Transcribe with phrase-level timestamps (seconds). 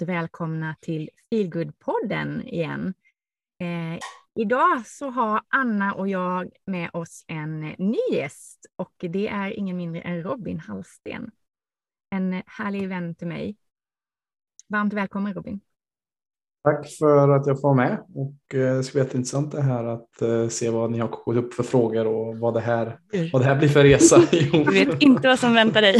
[0.00, 2.94] Varmt välkomna till Feelgood-podden igen.
[3.58, 3.98] Eh,
[4.34, 9.76] idag så har Anna och jag med oss en ny gäst och det är ingen
[9.76, 11.30] mindre än Robin Hallsten.
[12.10, 13.56] En härlig vän till mig.
[14.68, 15.60] Varmt välkommen Robin.
[16.64, 19.84] Tack för att jag får vara med och eh, det ska bli jätteintressant det här
[19.84, 22.98] att eh, se vad ni har kokat upp för frågor och vad det här,
[23.32, 24.22] vad det här blir för resa.
[24.52, 25.96] Du vet inte vad som väntar dig.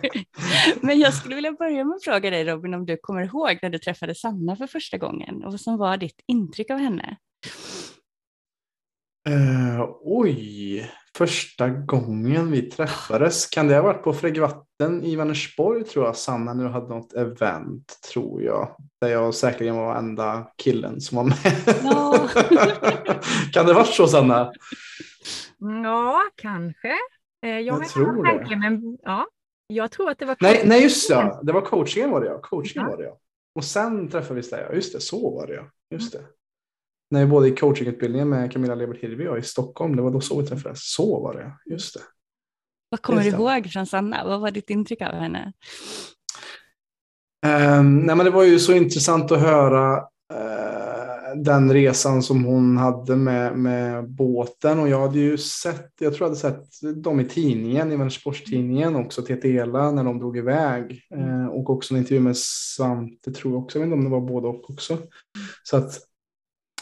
[0.80, 3.70] Men jag skulle vilja börja med att fråga dig Robin om du kommer ihåg när
[3.70, 7.16] du träffade Sanna för första gången och vad som var ditt intryck av henne?
[9.28, 13.46] Uh, oj, första gången vi träffades.
[13.46, 17.98] Kan det ha varit på Freggvatten i Vänersborg tror jag Sanna nu hade något event
[18.12, 18.76] tror jag.
[19.00, 21.76] Där jag säkerligen var enda killen som var med.
[21.84, 22.28] Ja.
[23.52, 24.52] kan det ha varit så Sanna?
[25.84, 26.92] Ja, kanske.
[27.46, 28.56] Eh, jag, jag tror det.
[28.56, 29.26] Men, ja,
[29.66, 31.38] jag tror att det var Nej, nej just det.
[31.42, 32.40] Det var coachingen var det ja.
[32.42, 32.90] Coachingen ja.
[32.90, 33.18] var det ja.
[33.54, 34.72] Och sen träffades vi där.
[34.74, 35.64] Just det, så var det ja.
[35.90, 36.37] Just det
[37.10, 40.20] när vi både i coachingutbildningen med Camilla Lebert Hirvi och i Stockholm, det var då
[40.20, 40.78] så vi träffades.
[40.94, 42.00] Så var det, just det.
[42.90, 44.24] Vad kommer du ihåg från Sanna?
[44.24, 45.52] Vad var ditt intryck av henne?
[47.46, 52.76] Um, nej, men det var ju så intressant att höra uh, den resan som hon
[52.76, 57.20] hade med, med båten och jag hade ju sett, jag tror jag hade sett dem
[57.20, 62.20] i tidningen, i Vänersborgstidningen också, TTELA när de drog iväg uh, och också en intervju
[62.20, 64.98] med Svante tror jag också, jag vet inte om det var både och också.
[65.62, 66.07] Så att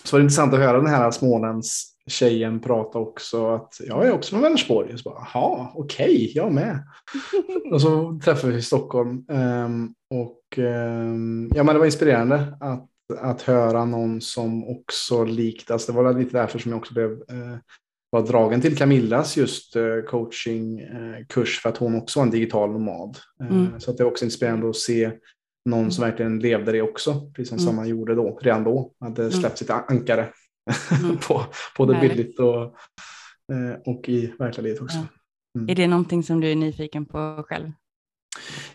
[0.06, 4.12] så var det intressant att höra den här Smålands tjejen prata också att jag är
[4.12, 4.94] också från Vänersborg.
[5.04, 6.82] Jaha, okej, okay, jag med.
[7.72, 9.24] och så träffade vi i Stockholm.
[9.28, 15.70] Um, och um, ja, men det var inspirerande att, att höra någon som också likt,
[15.70, 17.56] alltså det var lite därför som jag också blev uh,
[18.10, 22.72] var dragen till Camillas just uh, coachingkurs uh, för att hon också var en digital
[22.72, 23.18] nomad.
[23.40, 23.80] Mm.
[23.80, 25.10] Så att det är också inspirerande att se
[25.66, 26.10] någon som mm.
[26.10, 27.66] verkligen levde det också, precis som mm.
[27.66, 29.32] Sanna gjorde då, redan då, hade mm.
[29.32, 30.28] släppt sitt ankare
[31.00, 31.16] mm.
[31.28, 31.42] på
[31.78, 32.62] både bildligt och,
[33.52, 34.98] eh, och i verkliga livet också.
[35.58, 35.68] Mm.
[35.68, 37.72] Är det någonting som du är nyfiken på själv?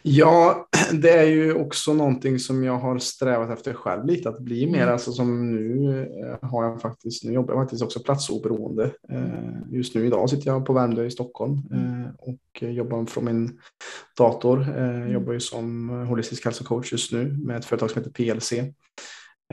[0.02, 4.66] Ja, det är ju också någonting som jag har strävat efter själv lite, att bli
[4.66, 4.94] mer, mm.
[4.94, 8.92] alltså som nu eh, har jag faktiskt, nu jobbar jag faktiskt också platsoberoende.
[9.10, 12.08] Eh, just nu idag sitter jag på Värmdö i Stockholm mm.
[12.18, 13.60] och jobbar från min
[14.18, 14.66] dator.
[14.68, 15.12] Jag mm.
[15.12, 18.54] jobbar ju som holistisk hälsocoach just nu med ett företag som heter PLC.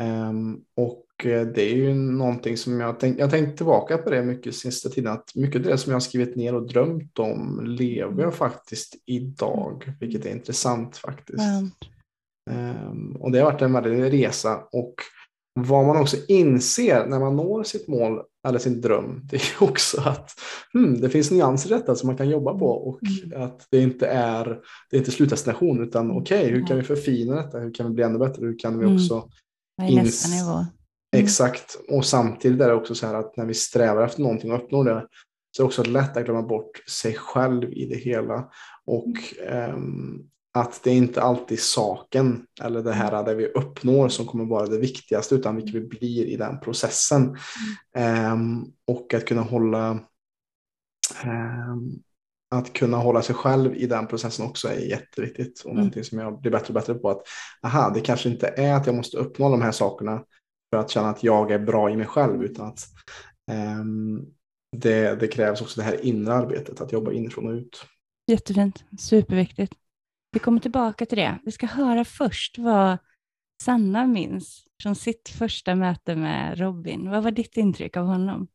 [0.00, 4.22] Ehm, och Eh, det är ju någonting som jag tänkt, jag tänkt tillbaka på det
[4.22, 8.22] mycket sista tiden, att mycket av det som jag skrivit ner och drömt om lever
[8.22, 11.42] jag faktiskt idag, vilket är intressant faktiskt.
[12.50, 13.16] Mm.
[13.16, 14.94] Och det har varit en väldig resa och
[15.60, 20.00] vad man också inser när man når sitt mål eller sin dröm, det är också
[20.00, 20.30] att
[20.72, 23.42] hmm, det finns nyanser i detta som man kan jobba på och mm.
[23.42, 24.44] att det inte är,
[24.90, 27.58] det är inte slutdestination utan okej, okay, hur kan vi förfina detta?
[27.58, 28.46] Hur kan vi bli ännu bättre?
[28.46, 28.96] Hur kan vi mm.
[28.96, 29.28] också mm.
[30.46, 30.66] Vad
[31.12, 31.24] Mm.
[31.24, 34.64] Exakt, och samtidigt är det också så här att när vi strävar efter någonting och
[34.64, 35.06] uppnår det
[35.56, 38.50] så är det också lätt att glömma bort sig själv i det hela.
[38.84, 39.12] Och
[39.72, 44.44] um, att det är inte alltid saken eller det här där vi uppnår som kommer
[44.44, 47.36] vara det viktigaste utan vilket vi blir i den processen.
[48.32, 49.90] Um, och att kunna hålla
[51.24, 52.02] um,
[52.50, 55.76] att kunna hålla sig själv i den processen också är jätteviktigt och mm.
[55.76, 57.22] någonting som jag blir bättre och bättre på att
[57.62, 60.22] aha, det kanske inte är att jag måste uppnå de här sakerna
[60.70, 62.86] för att känna att jag är bra i mig själv utan att
[63.80, 64.26] um,
[64.76, 67.84] det, det, krävs också det här inre arbetet, att jobba inifrån och ut.
[68.26, 69.72] Jättefint, superviktigt.
[70.32, 71.38] Vi kommer tillbaka till det.
[71.44, 72.98] Vi ska höra först vad
[73.62, 77.10] Sanna minns från sitt första möte med Robin.
[77.10, 78.48] Vad var ditt intryck av honom?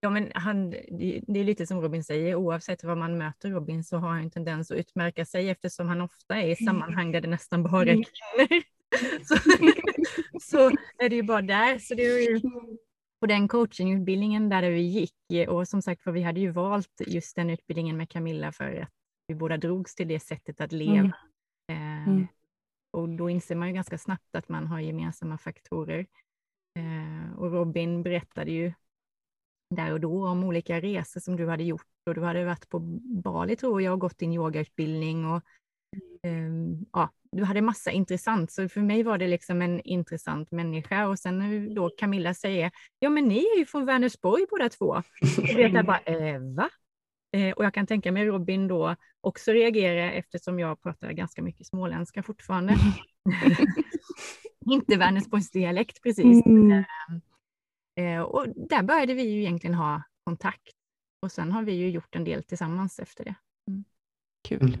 [0.00, 3.96] Ja, men han, det är lite som Robin säger, oavsett vad man möter Robin så
[3.96, 7.28] har han en tendens att utmärka sig eftersom han ofta är i sammanhang där det
[7.28, 8.04] nästan bara är mm.
[8.04, 8.62] kvinnor.
[9.24, 9.36] så,
[10.40, 11.78] så är det ju bara där.
[11.78, 12.40] Så det är ju
[13.20, 17.36] på den coachingutbildningen där vi gick och som sagt för vi hade ju valt just
[17.36, 18.88] den utbildningen med Camilla för att
[19.26, 21.12] vi båda drogs till det sättet att leva.
[21.72, 22.04] Mm.
[22.06, 22.26] Mm.
[22.90, 26.06] och då inser man ju ganska snabbt att man har gemensamma faktorer.
[26.78, 28.72] Eh, och Robin berättade ju
[29.70, 32.78] där och då om olika resor som du hade gjort och du hade varit på
[33.22, 35.42] Bali tror jag och gått din yogautbildning och
[36.92, 41.06] ja, du hade massa intressant, så för mig var det liksom en intressant människa.
[41.06, 45.02] Och sen när då Camilla säger, ja men ni är ju från Vänersborg båda två.
[45.38, 46.70] Och vet jag bara, eh, va?
[47.34, 51.66] Eh, och jag kan tänka mig Robin då också reagera eftersom jag pratar ganska mycket
[51.66, 52.76] småländska fortfarande.
[54.70, 56.46] Inte Vänersborgs dialekt precis.
[56.46, 56.84] Mm.
[57.96, 60.72] Eh, eh, och där började vi ju egentligen ha kontakt.
[61.22, 63.34] Och sen har vi ju gjort en del tillsammans efter det.
[63.68, 63.84] Mm.
[64.48, 64.78] Kul.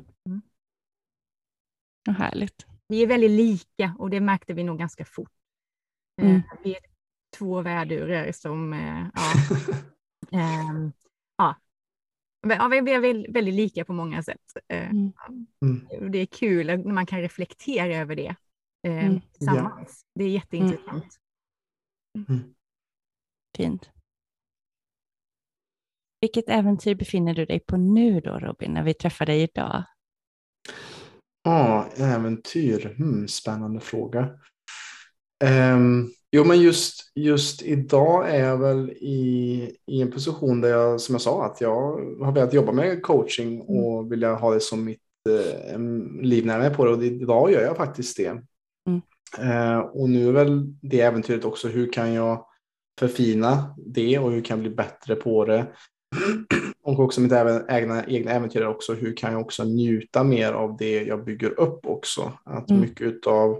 [2.08, 2.18] Mm.
[2.18, 2.66] Vad härligt.
[2.88, 5.30] Vi är väldigt lika och det märkte vi nog ganska fort.
[6.22, 6.42] Eh, Mm.
[6.64, 6.80] Vi är
[7.38, 9.32] två värdurer som, eh, ja,
[10.40, 10.92] ehm,
[11.36, 11.56] ja.
[12.48, 13.00] Ja, vi är
[13.32, 14.40] väldigt, lika på många sätt.
[14.68, 15.12] Eh, Mm.
[15.62, 15.86] Mm.
[16.04, 18.34] och Det är kul när man kan reflektera över det
[18.86, 19.20] Mm.
[19.20, 20.06] tillsammans.
[20.14, 21.18] Det är jätteintressant.
[23.56, 23.90] Fint.
[26.20, 29.84] Vilket äventyr befinner du dig på nu då Robin, när vi träffar dig idag?
[31.44, 32.94] Ja, äventyr.
[32.96, 34.28] Hmm, spännande fråga.
[35.44, 41.00] Ehm, jo, men just, just idag är jag väl i, i en position där jag,
[41.00, 41.80] som jag sa, att jag
[42.20, 45.78] har velat jobba med coaching och vilja ha det som mitt eh,
[46.22, 46.90] livnära på det.
[46.90, 48.42] Och idag gör jag faktiskt det.
[48.88, 49.02] Mm.
[49.38, 52.46] Eh, och nu är väl det äventyret också, hur kan jag
[53.00, 55.66] förfina det och hur kan jag bli bättre på det?
[56.84, 57.32] Och också mitt
[57.68, 61.60] egna, egna äventyr är också hur kan jag också njuta mer av det jag bygger
[61.60, 62.32] upp också.
[62.44, 62.82] Att Mm.
[62.82, 63.58] mycket utav,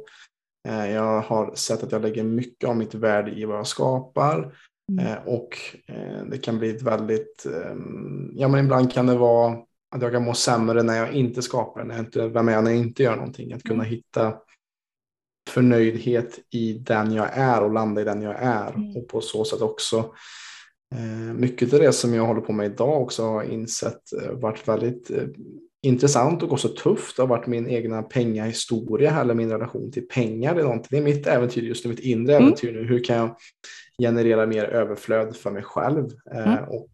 [0.69, 4.55] eh, jag har sett att jag lägger mycket av mitt värde i vad jag skapar.
[4.93, 5.07] Mm.
[5.07, 7.77] Eh, och eh, det kan bli ett väldigt, eh,
[8.33, 9.57] ja men ibland kan det vara
[9.97, 12.65] att jag kan må sämre när jag inte skapar, när jag inte, vem är jag
[12.65, 13.53] när jag inte gör någonting.
[13.53, 14.35] Att kunna hitta
[15.51, 18.73] förnöjdhet i den jag är och landa i den jag är.
[18.75, 18.97] Mm.
[18.97, 20.15] Och på så sätt också
[21.35, 25.11] mycket av det som jag håller på med idag också har insett eh, varit väldigt
[25.11, 25.23] eh,
[25.83, 27.17] intressant och också tufft.
[27.17, 30.55] Det har varit min egna pengahistoria eller min relation till pengar.
[30.55, 30.89] Det är, någonting.
[30.91, 32.45] det är mitt äventyr just nu, mitt inre Mm.
[32.47, 32.85] äventyr nu.
[32.85, 33.37] Hur kan jag
[34.03, 36.07] generera mer överflöd för mig själv?
[36.35, 36.65] Eh, Mm.
[36.65, 36.91] Och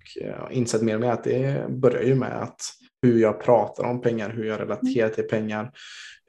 [0.51, 2.61] insett mer och mer att det börjar ju med att
[3.03, 5.71] hur jag pratar om pengar, hur jag relaterar till pengar,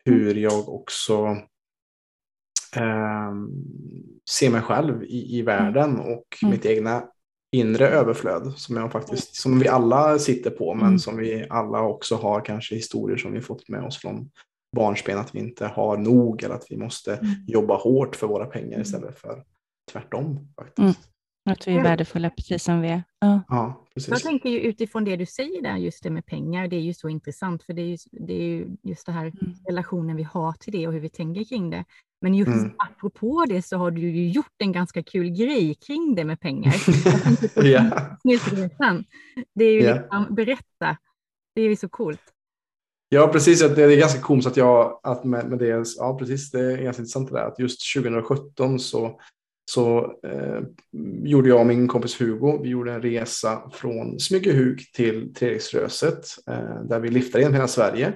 [0.06, 1.38] hur jag också
[2.76, 3.50] ehm,
[4.30, 6.52] ser mig själv i, i världen och Mm.
[6.52, 7.04] mitt egna
[7.52, 11.00] inre överflöd som jag faktiskt, som vi alla sitter på, men Mm.
[11.00, 14.30] som vi alla också har kanske historier som vi fått med oss från
[14.76, 17.32] barnsben, att vi inte har nog eller att vi måste Mm.
[17.48, 18.82] jobba hårt för våra pengar Mm.
[18.82, 19.44] istället för
[19.92, 20.54] tvärtom.
[20.56, 20.78] Faktiskt.
[20.80, 20.94] Mm.
[21.50, 21.84] Att vi är Mm.
[21.84, 23.04] värdefulla precis som vi är.
[23.20, 23.42] Ja.
[23.48, 24.10] Ja, precis.
[24.10, 26.94] Jag tänker ju utifrån det du säger där, just det med pengar, det är ju
[26.94, 29.54] så intressant, för det är ju, det är ju just det här Mm.
[29.68, 31.86] relationen vi har till det och hur vi tänker kring det.
[32.22, 32.72] Men just Mm.
[32.78, 36.72] apropå det så har du ju gjort en ganska kul grej kring det med pengar.
[38.22, 39.04] Snyltresan.
[39.56, 39.94] Det är ju Ja.
[39.96, 40.98] liksom, berätta,
[41.56, 42.22] det är ju så coolt.
[43.10, 43.60] ja, precis.
[43.60, 47.02] Det är ganska komiskt att jag, att med, med det, ja precis, det är ganska
[47.02, 49.20] intressant det där, att just 2017 så
[49.72, 50.62] så eh,
[51.24, 56.82] gjorde jag och min kompis Hugo, vi gjorde en resa från Smygehuk till Treriksröset eh,
[56.84, 58.14] där vi liftade genom hela Sverige.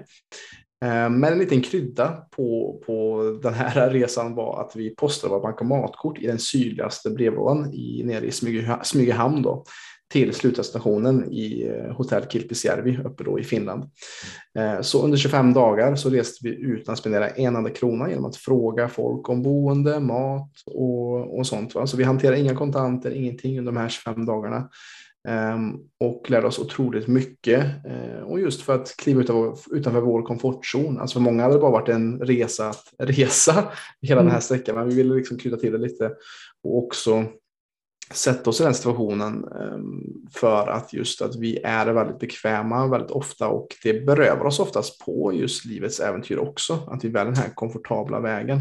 [0.84, 5.42] Eh, men en liten krydda på, på den här resan var att vi postade våra
[5.42, 8.32] bankomatkort i den sydligaste brevlådan i, nere i
[8.84, 9.64] Smygehamn då,
[10.12, 13.84] till slutdestinationen i eh, hotell Kilpisjärvi uppe då i Finland.
[14.58, 18.26] Eh, så under 25 dagar så reste vi utan att spendera en enda krona genom
[18.26, 21.76] att fråga folk om boende, mat och, och sånt.
[21.76, 21.88] Va?
[21.88, 24.70] Så vi hanterade inga kontanter, ingenting under de här 25 dagarna.
[25.28, 27.66] Ehm, och lärde oss otroligt mycket.
[27.86, 29.22] Eh, och just för att kliva
[29.72, 31.00] utanför, vår komfortzon.
[31.00, 33.72] Alltså för många hade det bara varit en resa att resa
[34.02, 34.76] hela den här sträckan.
[34.76, 36.12] Men vi ville liksom krydda till det lite
[36.64, 37.26] och också
[38.14, 43.12] sätta oss i den situationen ehm, för att just att vi är väldigt bekväma väldigt
[43.12, 46.80] ofta och det berövar oss oftast på just livets äventyr också.
[46.88, 48.60] Att vi väljer den här komfortabla vägen.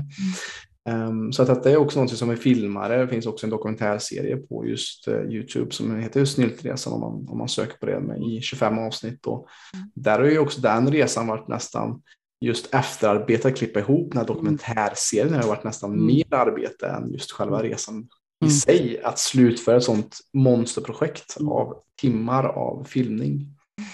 [0.89, 2.91] Ehm, så att detta är också något som vi filmar.
[2.99, 7.29] Det finns också en dokumentärserie på just eh, Youtube som heter just Snyltresan om man,
[7.29, 9.27] om man söker på det med, i 25 avsnitt.
[9.27, 9.49] Och
[9.95, 12.03] Där har ju också den resan varit nästan
[12.41, 16.07] just efterarbete, att klippa ihop den här dokumentärserien har varit nästan Mm.
[16.07, 18.51] mer arbete än just själva resan i Mm.
[18.51, 19.01] sig.
[19.05, 21.53] Att slutföra ett sånt monsterprojekt Mm.
[21.53, 23.47] av timmar av filmning.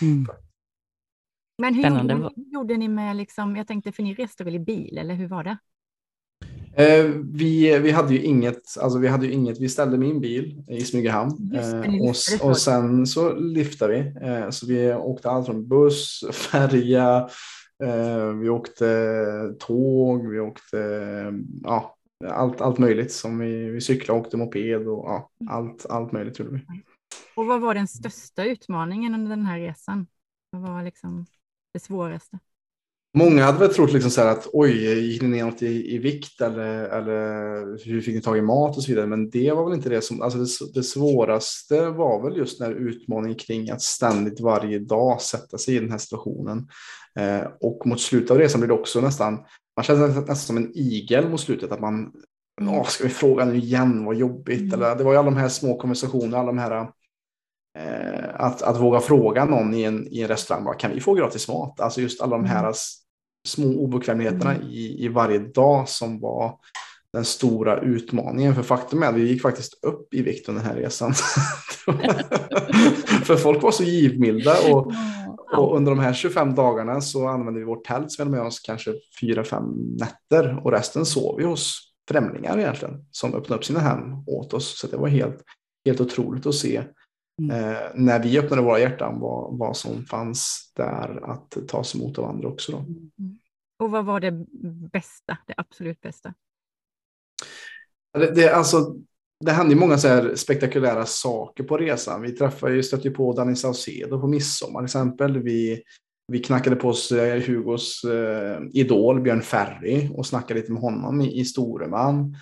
[0.03, 0.27] Mm.
[1.63, 4.59] Men hur gjorde, hur gjorde ni med, liksom, jag tänkte, för ni reste väl i
[4.59, 5.59] bil, eller hur var det?
[6.77, 10.65] Eh, vi, vi hade ju inget, alltså vi hade ju inget, vi ställde min bil
[10.69, 14.27] i Smygehamn eh, och, och sen så liftade vi.
[14.29, 17.29] Eh, så vi åkte allt från buss, färja,
[18.41, 20.77] vi åkte tåg, vi åkte
[21.63, 21.97] ja,
[22.27, 26.51] allt, allt möjligt som vi, vi cyklade, åkte moped och ja, allt, allt möjligt gjorde
[26.51, 26.61] vi.
[27.37, 30.07] Och vad var den största utmaningen under den här resan?
[30.51, 31.27] Vad var liksom
[31.73, 32.39] det svåraste?
[33.15, 35.99] Många hade väl trott liksom så här att oj, gick ni ner något i, i
[35.99, 39.07] vikt eller, eller hur fick ni tag i mat och så vidare.
[39.07, 42.69] Men det var väl inte det som, alltså det, det svåraste var väl just den
[42.69, 46.69] här utmaningen kring att ständigt varje dag sätta sig i den här situationen.
[47.19, 49.39] Eh, och mot slutet av resan blir det också nästan,
[49.77, 51.73] man känner sig nästan som en igel mot slutet.
[51.73, 52.13] Att man,
[52.61, 54.61] Åh, ska vi fråga nu igen, vad jobbigt.
[54.61, 54.75] Mm.
[54.75, 56.89] Eller, det var ju alla de här små konversationerna, alla de här
[58.35, 61.49] att, att våga fråga någon i en, i en restaurang, bara, kan vi få gratis
[61.49, 61.81] mat?
[61.81, 62.75] Alltså just alla de här
[63.49, 64.67] små obekvämligheterna mm.
[64.67, 66.59] i, i varje dag som var
[67.13, 68.55] den stora utmaningen.
[68.55, 71.15] För faktum är att vi gick faktiskt upp i vikt under den här resan.
[73.25, 74.93] för folk var så givmilda och,
[75.57, 78.47] och, under de här 25 dagarna så använde vi vårt tält som vi hade med
[78.47, 83.81] oss kanske 4-5 nätter och resten sov vi hos främlingar egentligen som öppnade upp sina
[83.81, 84.81] hem åt oss.
[84.81, 85.43] Så det var helt,
[85.87, 86.83] helt otroligt att se
[87.41, 87.51] mm.
[87.51, 92.25] eh, när vi öppnade våra hjärtan vad, vad som fanns där att tas emot av
[92.25, 92.73] andra också.
[92.73, 92.79] Då.
[92.79, 93.39] Mm.
[93.79, 94.47] Och vad var det
[94.93, 96.35] bästa, det absolut bästa?
[98.19, 98.97] Det, det, alltså,
[99.45, 102.23] det hände många så här spektakulära saker på resan.
[102.23, 105.43] Vi träffade ju, stötte ju på Danny Saucedo på midsommar till exempel.
[105.43, 105.83] Vi,
[106.29, 111.21] vi knackade på oss eh, Hugos eh, idol Björn Ferry och snackade lite med honom
[111.21, 112.37] i, i Storuman.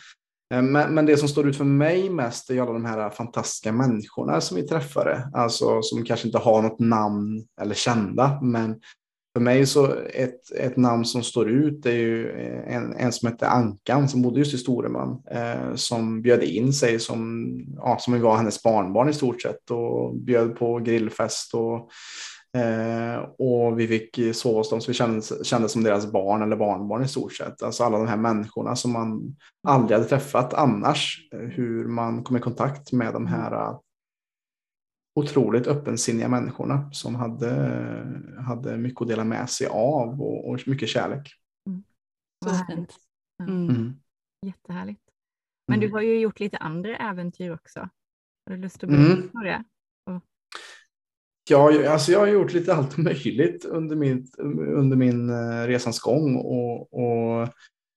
[0.54, 3.72] Eh, men, men, det som står ut för mig mest är alla de här fantastiska
[3.72, 5.30] människorna som vi träffade.
[5.34, 8.80] Alltså som kanske inte har något namn eller kända, men
[9.38, 13.28] för mig så ett, ett namn som står ut är ju eh, en, en som
[13.28, 15.22] hette Ankan som bodde just i Storuman.
[15.30, 20.16] Eh, som bjöd in sig som, ja, som var hennes barnbarn i stort sett och
[20.16, 21.90] bjöd på grillfest och
[22.52, 26.56] Eh, och vi fick sova hos dem så vi kände, kände som deras barn eller
[26.56, 27.62] barnbarn i stort sett.
[27.62, 29.36] Alltså alla de här människorna som man
[29.68, 31.28] aldrig hade träffat annars.
[31.30, 33.80] Hur man kom i kontakt med de här uh,
[35.18, 37.50] otroligt öppensinniga människorna som hade,
[38.46, 41.32] hade mycket att dela med sig av och, och mycket kärlek.
[41.66, 41.82] Mm.
[42.44, 42.96] Så fint.
[43.42, 43.68] Mm.
[43.68, 44.00] Mm.
[44.46, 45.02] Jättehärligt.
[45.68, 45.94] Men du mm.
[45.94, 47.80] har ju gjort lite andra äventyr också.
[47.80, 49.44] Har du lust att berätta mm.
[49.44, 49.64] det?
[51.50, 54.26] Ja, alltså jag har gjort lite allt möjligt under min,
[54.76, 56.36] under min eh, resans gång.
[56.36, 57.48] Och, och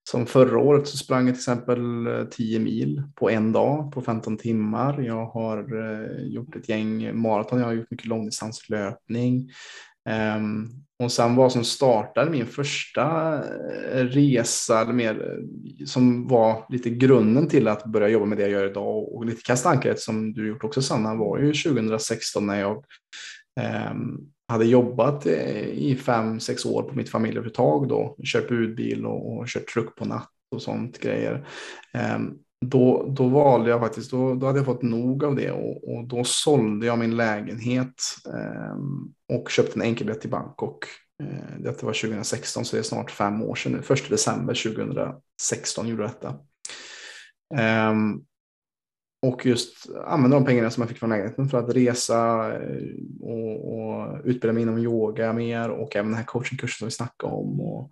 [0.09, 4.01] som förra året så sprang jag till exempel eh, 10 mil på en dag på
[4.01, 5.01] 15 timmar.
[5.01, 9.49] Jag har eh, gjort ett gäng maraton, jag har gjort mycket långdistanslöpning.
[10.09, 10.67] Ehm,
[10.99, 13.37] och sen vad som startade min första
[13.93, 15.39] resa, eller mer,
[15.85, 19.41] som var lite grunden till att börja jobba med det jag gör idag och lite
[19.41, 22.83] kastankaret som du gjort också Sanna, var ju 2016 när jag
[23.59, 24.17] Ehm,
[24.47, 29.47] hade jobbat eh, i fem, sex år på mitt familjeföretag då, kört budbil och, och
[29.47, 31.47] kört truck på natt och sånt grejer.
[31.93, 32.33] Ehm,
[32.65, 36.07] då, då valde jag faktiskt, då, då hade jag fått nog av det och, och
[36.07, 37.93] då sålde jag min lägenhet
[38.33, 40.85] ehm, och köpte en enkelbiljett till Bangkok.
[41.59, 43.81] Detta var 2016 så det är snart fem år sedan nu.
[43.81, 46.35] Första december 2016 gjorde jag detta.
[49.21, 52.87] Och just använda de pengarna som jag fick från lägenheten för att resa eh,
[53.21, 57.33] och, och utbilda mig inom yoga mer och även den här coachingkursen som vi snackade
[57.33, 57.61] om.
[57.61, 57.91] Och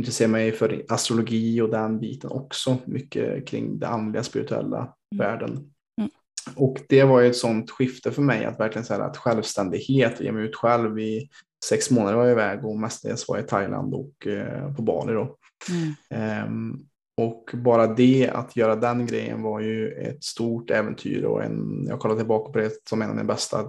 [0.00, 2.78] intressera mig för astrologi och den biten också.
[2.84, 5.18] Mycket kring det andliga spirituella mm.
[5.18, 5.50] världen.
[5.98, 6.10] Mm.
[6.56, 10.32] Och det var ju ett sånt skifte för mig att verkligen säga att självständighet, ge
[10.32, 11.28] mig ut själv i
[11.64, 15.12] sex månader var jag iväg och mestadels var jag i Thailand och eh, på Bali
[15.12, 15.36] då.
[16.10, 16.46] Mm.
[16.48, 21.86] Um, och bara det, att göra den grejen var ju ett stort äventyr och en,
[21.88, 23.64] jag kollar tillbaka på det som en av mina bästa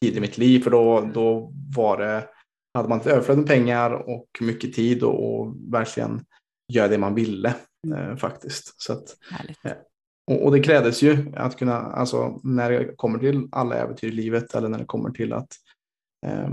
[0.00, 0.60] tider i mitt liv.
[0.60, 2.28] För då, då var det,
[2.74, 6.24] hade man ett överflöd med pengar och mycket tid och, och verkligen
[6.72, 7.54] göra det man ville
[7.96, 8.82] eh, faktiskt.
[8.82, 9.16] Så att,
[9.64, 9.72] eh,
[10.26, 14.12] och, och, det krävdes ju att kunna, alltså när det kommer till alla äventyr i
[14.12, 15.48] livet eller när det kommer till att,
[16.26, 16.50] eh,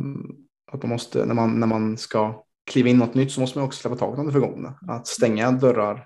[0.71, 3.67] att man måste, när man, när man ska kliva in något nytt så måste man
[3.67, 4.79] också släppa taget om det förgångna.
[4.87, 6.05] Att stänga dörrar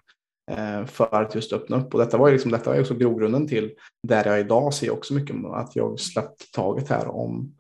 [0.52, 1.94] eh, för att just öppna upp.
[1.94, 3.72] Och detta var ju liksom, detta var också grogrunden till
[4.08, 7.56] där jag idag ser också mycket att jag släppt taget här om,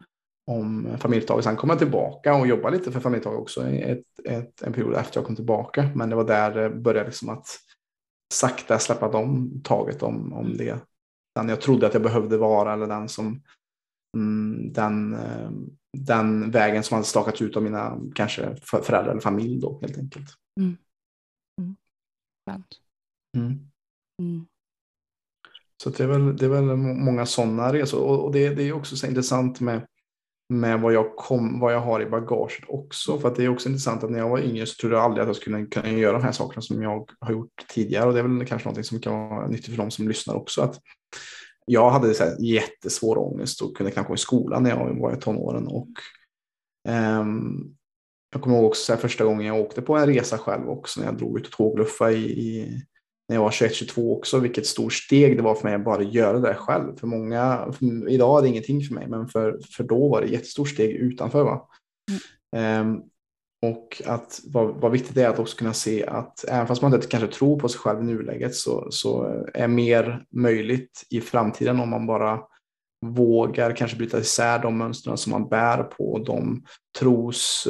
[0.51, 1.45] om familjetaget.
[1.45, 5.19] Sen kom jag tillbaka och jobbade lite för familjetaget också ett, ett, en period efter
[5.19, 5.89] jag kom tillbaka.
[5.95, 7.47] Men det var där det började liksom att
[8.33, 10.77] sakta släppa de taget om, om det.
[11.35, 13.41] Den jag trodde att jag behövde vara eller den som
[14.17, 15.51] mm, den eh,
[15.97, 20.29] den vägen som hade stakats ut av mina kanske föräldrar eller familj då helt enkelt.
[20.59, 20.77] Mm.
[21.61, 21.75] Mm.
[23.37, 23.69] Mm.
[24.21, 24.45] mm.
[25.83, 28.95] Så det är väl, det är väl många sådana resor och det, det är också
[28.95, 29.87] så intressant med,
[30.53, 33.19] med vad, jag kom, vad jag har i bagaget också.
[33.19, 35.21] För att det är också intressant att när jag var yngre så trodde jag aldrig
[35.21, 38.19] att jag skulle kunna göra de här sakerna som jag har gjort tidigare och det
[38.19, 40.61] är väl kanske något som kan vara nyttigt för de som lyssnar också.
[40.61, 40.79] Att
[41.65, 45.13] jag hade så här jättesvår ångest och kunde knappt gå i skolan när jag var
[45.13, 45.67] i tonåren.
[45.67, 45.89] Och,
[46.89, 47.75] um,
[48.33, 51.17] jag kommer ihåg också första gången jag åkte på en resa själv också när jag
[51.17, 52.81] drog ut och tågluffa i, i
[53.29, 56.39] när jag var 21-22 också, vilket stort steg det var för mig att bara göra
[56.39, 56.97] det själv.
[56.97, 60.25] För många, för, idag är det ingenting för mig, men för, för då var det
[60.25, 61.43] ett jättestort steg utanför.
[61.43, 61.67] Va?
[62.51, 62.87] Mm.
[62.87, 63.03] Um,
[63.63, 67.07] och att vad, vad viktigt är att också kunna se att även fast man inte
[67.07, 71.89] kanske tror på sig själv i nuläget så, så är mer möjligt i framtiden om
[71.89, 72.39] man bara
[73.05, 76.63] vågar kanske bryta isär de mönstren som man bär på, de
[76.99, 77.67] tros,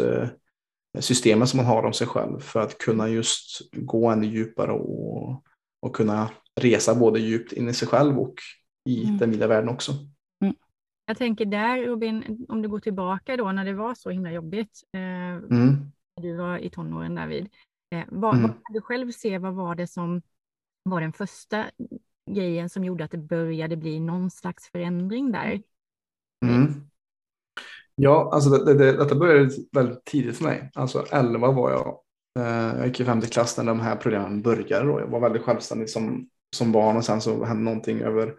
[1.00, 5.44] systemet som man har om sig själv för att kunna just gå ännu djupare och,
[5.82, 6.30] och kunna
[6.62, 8.36] resa både djupt in i sig själv och
[8.90, 9.18] i mm.
[9.18, 9.94] den vida världen också.
[11.06, 14.84] Jag tänker där Robin, om du går tillbaka då när det var så himla jobbigt,
[14.94, 15.92] eh, mm.
[16.22, 17.50] du var i tonåren David,
[17.96, 18.48] eh, vad, mm.
[18.48, 20.22] vad du själv se, vad var det som
[20.84, 21.66] var den första
[22.32, 25.62] grejen som gjorde att det började bli någon slags förändring där?
[26.46, 26.74] Mm.
[27.96, 30.72] Ja, alltså det, det, detta började väldigt tidigt för mig.
[30.74, 32.00] Alltså 11 var jag.
[32.40, 34.86] Eh, jag gick i femte klass när de här programmen började.
[34.86, 35.00] Då.
[35.00, 38.36] Jag var väldigt självständig som, som barn och sen så hände någonting över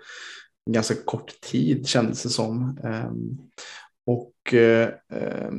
[0.70, 2.78] ganska kort tid kändes det som.
[2.84, 3.38] Ehm,
[4.06, 4.88] och eh,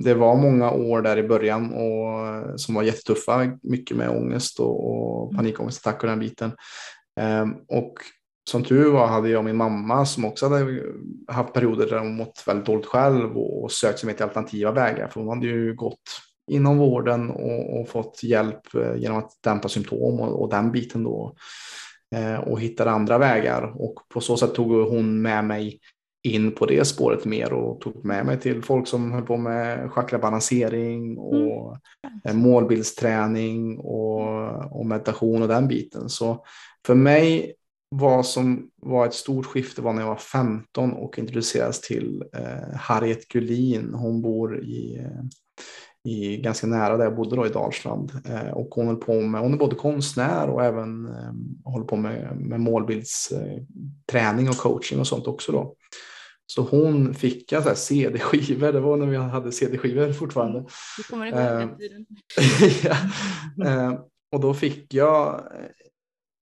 [0.04, 4.92] det var många år där i början och, som var jättetuffa, mycket med ångest och,
[4.92, 5.38] och mm.
[5.38, 6.52] panikångestattacker och den biten.
[7.20, 7.94] Ehm, och
[8.50, 10.82] som tur var hade jag min mamma som också hade
[11.28, 15.08] haft perioder där hon mått väldigt dåligt själv och sökt sig med till alternativa vägar.
[15.08, 16.02] För hon hade ju gått
[16.52, 21.04] inom vården och, och fått hjälp eh, genom att dämpa symptom och, och den biten
[21.04, 21.36] då.
[22.16, 25.80] Eh, och hittade andra vägar och på så sätt tog hon med mig
[26.24, 29.92] in på det spåret mer och tog med mig till folk som höll på med
[29.92, 31.78] schackra balansering och
[32.26, 32.38] mm.
[32.38, 36.10] målbildsträning och, och meditation och den biten.
[36.10, 36.46] Så
[36.86, 37.54] för mig
[37.90, 42.78] vad som var ett stort skifte var när jag var 15 och introducerades till eh,
[42.78, 43.94] Harriet Gullin.
[43.94, 45.24] Hon bor i, eh,
[46.06, 48.12] i ganska nära där jag bodde då i Dalsland.
[48.26, 51.34] Eh, och hon, höll på med, hon är både konstnär och även eh,
[51.72, 55.52] håller på med, med målbildsträning och coaching och sånt också.
[55.52, 55.76] Då.
[56.48, 60.66] Så hon fick jag CD-skivor, det var när vi hade CD-skivor fortfarande.
[60.98, 62.06] Du kommer ihåg den eh, tiden.
[63.58, 63.66] ja.
[63.66, 64.00] Eh,
[64.32, 65.44] och då fick jag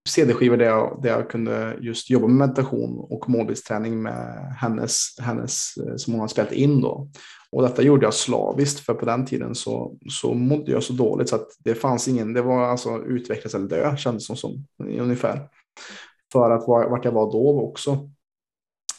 [0.09, 5.77] CD-skivor där jag, där jag kunde just jobba med meditation och målbildsträning med hennes, hennes
[5.77, 7.09] eh, som hon har spelat in då.
[7.53, 11.29] Och detta gjorde jag slaviskt för på den tiden så, så mådde jag så dåligt
[11.29, 15.49] så att det fanns ingen, det var alltså utvecklas eller dö kändes som, som ungefär.
[16.31, 18.09] För att vart jag var då var också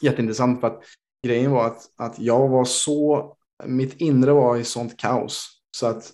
[0.01, 0.83] jätteintressant för att
[1.27, 3.33] grejen var att, att jag var så,
[3.65, 6.13] mitt inre var i sånt kaos så att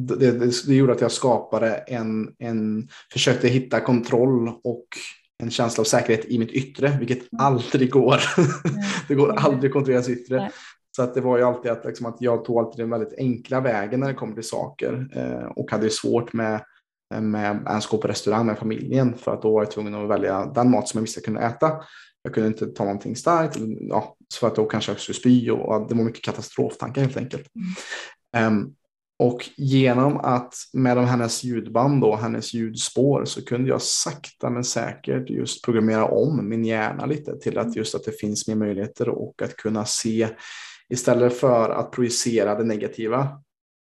[0.00, 4.86] det, det, det, gjorde att jag skapade en, en, försökte hitta kontroll och
[5.42, 7.44] en känsla av säkerhet i mitt yttre, vilket mm.
[7.44, 8.20] aldrig går.
[9.08, 10.50] det går aldrig att kontrollera sitt yttre.
[10.96, 13.60] Så att det var ju alltid att, liksom, att jag tog alltid den väldigt enkla
[13.60, 16.64] vägen när det kommer till saker eh, och hade svårt med,
[17.20, 20.46] med ens gå på restaurang med familjen för att då var jag tvungen att välja
[20.46, 21.72] den mat som jag visste jag kunde äta.
[22.22, 25.88] Jag kunde inte ta någonting starkt, ja, för att då kanske jag skulle spy och,
[25.88, 27.46] det var mycket katastroftankar helt enkelt.
[28.34, 28.58] Mm.
[28.58, 28.74] Um,
[29.18, 35.30] och genom att med hennes ljudband och hennes ljudspår så kunde jag sakta men säkert
[35.30, 39.42] just programmera om min hjärna lite till att just att det finns mer möjligheter och
[39.42, 40.28] att kunna se
[40.88, 43.40] istället för att projicera det negativa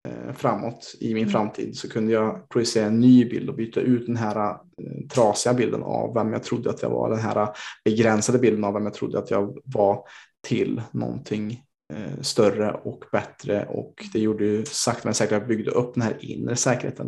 [0.09, 1.33] eh, framåt i min mm.
[1.33, 5.55] framtid så kunde jag projicera en ny bild och byta ut den här eh, trasiga
[5.55, 7.49] bilden av vem jag trodde att jag var, den här
[7.85, 10.05] begränsade bilden av vem jag trodde att jag var
[10.49, 11.63] till någonting
[11.95, 15.95] Eh, större och bättre och det gjorde ju sakta men säkert att jag byggde upp
[15.95, 17.07] den här inre säkerheten.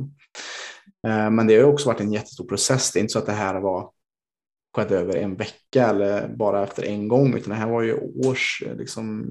[1.06, 2.92] Eh, men det har också varit en jättestor process.
[2.92, 3.90] Det är inte så att det här var
[4.74, 7.94] skett över en vecka eller bara efter en gång, utan det här var ju
[8.26, 9.26] års eh, liksom,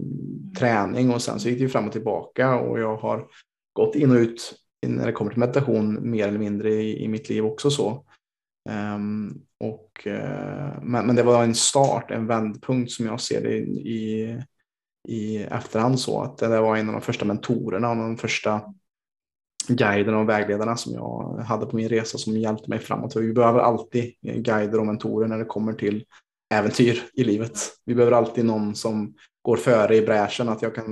[0.59, 3.27] träning och sen så gick det ju fram och tillbaka och jag har
[3.73, 4.53] gått in och ut
[4.87, 8.05] när det kommer till meditation mer eller mindre i, i mitt liv också så.
[8.69, 13.57] Um, och, uh, men, men, det var en start, en vändpunkt som jag ser det
[13.57, 14.37] i,
[15.07, 18.61] i efterhand så att det var en av de första mentorerna och de första
[19.67, 23.15] guiderna och vägledarna som jag hade på min resa som hjälpte mig framåt.
[23.15, 26.03] Vi behöver alltid guider och mentorer när det kommer till
[26.53, 27.59] äventyr i livet.
[27.85, 30.49] Vi behöver alltid någon som går före i bräschen.
[30.49, 30.85] Att jag kan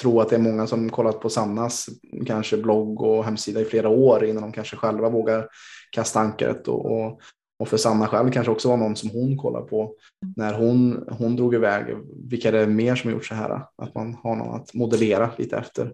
[0.00, 1.88] tro att det är många som kollat på Sannas
[2.26, 5.48] kanske blogg och hemsida i flera år innan de kanske själva vågar
[5.90, 7.20] kasta ankaret och, och,
[7.58, 9.94] och för Sanna själv kanske också var någon som hon kollar på
[10.36, 11.96] när hon, hon drog iväg.
[12.30, 13.62] Vilka är det mer som gjort så här?
[13.76, 15.92] Att man har någon att modellera lite efter.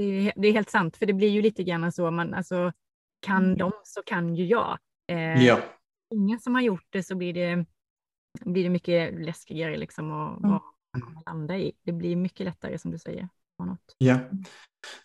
[0.00, 2.72] Det är, det är helt sant, för det blir ju lite grann så, man, alltså,
[3.20, 3.58] kan mm.
[3.58, 4.78] de så kan ju jag.
[5.12, 5.60] Eh, ja.
[6.14, 7.64] Ingen som har gjort det så blir det,
[8.40, 11.22] blir det mycket läskigare liksom att mm.
[11.26, 11.72] landa i.
[11.82, 13.28] Det blir mycket lättare som du säger.
[13.98, 14.18] Ja,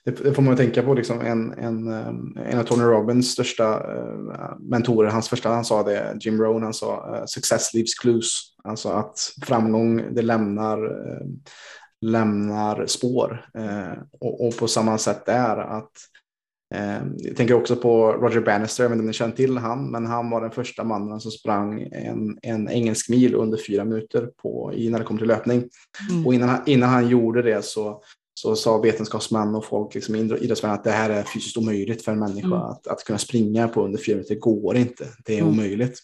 [0.04, 0.94] det, får man tänka på.
[0.94, 5.84] Liksom en, en, eh, en av Tony Robbins största uh, mentorer, hans första, han sa
[5.84, 8.56] det, Jim Rohn, han sa uh, success leaves clues.
[8.64, 10.78] Alltså att framgång, det lämnar,
[12.02, 13.46] lämnar spår.
[14.20, 15.92] Och, och, på samma sätt där att
[17.18, 20.06] jag tänker också på Roger Bannister, jag vet inte om ni känner till han, men
[20.06, 24.72] han var den första mannen som sprang en, en engelsk mil under fyra minuter på,
[24.76, 25.70] i, när det kom till löpning.
[26.12, 26.28] Mm.
[26.28, 28.02] Och innan, innan han gjorde det så
[28.40, 32.20] så sa vetenskapsmän och folk, liksom idrottsmän, att det här är fysiskt omöjligt för en
[32.20, 32.60] människa mm.
[32.60, 34.36] att, att kunna springa på under fyra minuter.
[34.36, 35.50] Det går inte, det är mm.
[35.50, 36.00] omöjligt.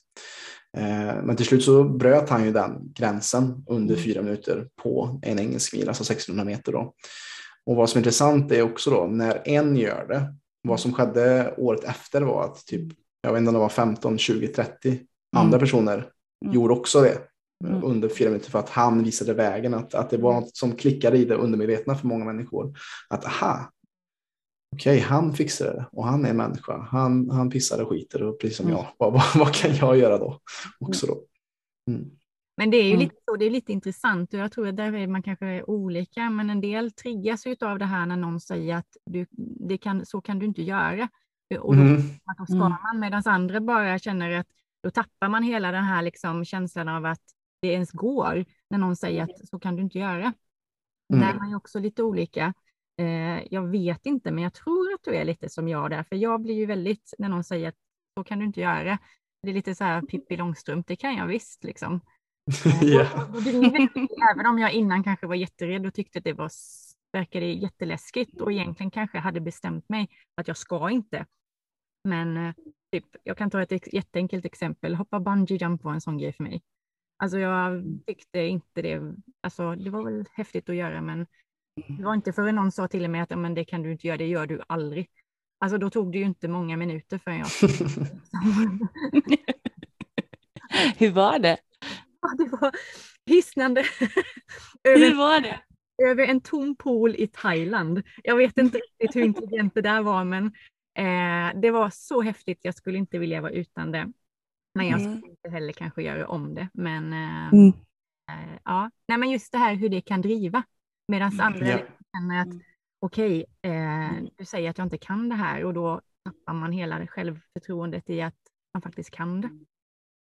[0.77, 4.05] Eh, men till slut så bröt han ju den gränsen under mm.
[4.05, 6.71] fyra minuter på en engelsk mil, alltså 1600 meter.
[6.71, 6.93] Då.
[7.65, 11.53] Och vad som är intressant är också då när en gör det, vad som skedde
[11.57, 14.99] året efter var att typ, jag vet inte om det var 15, 20, 30
[15.35, 15.93] andra personer
[16.45, 16.55] mm.
[16.55, 17.17] gjorde också det
[17.67, 17.83] mm.
[17.83, 21.17] under fyra minuter för att han visade vägen, att, att det var något som klickade
[21.17, 22.77] i det undermedvetna för många människor.
[23.09, 23.71] Att aha,
[24.75, 26.77] okej, okay, han fixar det och han är människa.
[26.77, 28.77] Han, han pissar och skiter och precis som mm.
[28.77, 30.39] jag, vad, vad, vad, kan jag göra då?
[30.79, 31.23] Också då?
[31.87, 32.11] Mm.
[32.57, 32.99] Men det är ju mm.
[32.99, 35.69] lite, så, det är lite intressant och jag tror att där är man kanske är
[35.69, 39.25] olika, men en del triggas av det här när någon säger att du,
[39.67, 41.09] det kan, så kan du inte göra.
[41.59, 42.01] Och då, mm.
[42.37, 42.69] då ska mm.
[42.83, 44.47] man, medan andra bara känner att
[44.83, 47.21] då tappar man hela den här liksom känslan av att
[47.61, 50.33] det ens går när någon säger att så kan du inte göra.
[51.13, 51.21] Mm.
[51.21, 52.53] Där är man ju också lite olika.
[53.01, 56.15] Eh, jag vet inte, men jag tror att du är lite som jag där, för
[56.15, 57.75] jag blir ju väldigt, när någon säger att
[58.17, 58.97] så kan du inte göra,
[59.43, 62.01] det är lite så här Pippi Långstrump, det kan jag visst liksom.
[62.83, 63.29] yeah.
[64.31, 66.51] även om jag innan kanske var jätterädd och tyckte att det var,
[67.13, 71.25] verkade jätteläskigt och egentligen kanske hade bestämt mig att jag ska inte.
[72.03, 72.53] Men eh,
[72.91, 76.43] typ, jag kan ta ett jätteenkelt exempel, hoppa bungee jump var en sån grej för
[76.43, 76.61] mig.
[77.17, 81.27] Alltså jag tyckte inte det, alltså det var väl häftigt att göra men
[81.75, 84.17] det var inte förrän någon sa till mig att men det kan du inte göra,
[84.17, 85.09] det gör du aldrig.
[85.59, 87.47] Alltså då tog det ju inte många minuter förrän jag...
[90.97, 91.57] Hur var det?
[92.21, 92.71] Ja, det var
[93.25, 93.81] hisnande.
[94.83, 95.61] hur var det?
[96.03, 98.03] Över en tom pool i Thailand.
[98.23, 100.45] Jag vet inte riktigt hur intelligent det där var, men
[100.97, 102.59] eh, det var så häftigt.
[102.61, 104.11] Jag skulle inte vilja vara utan det.
[104.75, 105.17] Men jag mm.
[105.17, 106.69] skulle inte heller kanske göra om det.
[106.73, 107.67] Men eh, mm.
[108.29, 110.63] eh, ja, Nej, men just det här hur det kan driva.
[111.07, 111.77] Medan mm, andra ja.
[112.15, 112.61] känner att mm.
[112.99, 116.71] okej, okay, eh, du säger att jag inte kan det här och då tappar man
[116.71, 118.35] hela det självförtroendet i att
[118.73, 119.49] man faktiskt kan det.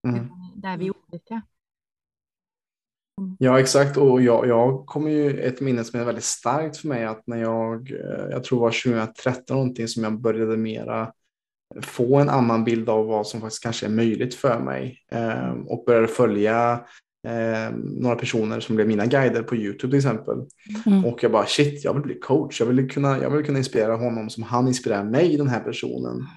[0.07, 0.29] Mm.
[0.55, 1.41] Där är vi olika.
[3.37, 3.97] Ja, exakt.
[3.97, 7.37] Och jag, jag kommer ju ett minne som är väldigt starkt för mig att när
[7.37, 11.13] jag, eh, jag tror det var 2013 någonting som jag började mera
[11.81, 15.83] få en annan bild av vad som faktiskt kanske är möjligt för mig eh, och
[15.85, 16.85] började följa
[17.27, 20.37] eh, några personer som blev mina guider på Youtube till exempel.
[20.85, 21.05] Mm.
[21.05, 22.59] Och jag bara shit, jag vill bli coach.
[22.59, 26.15] Jag vill, kunna, jag vill kunna inspirera honom som han inspirerar mig, den här personen.
[26.15, 26.27] Mm.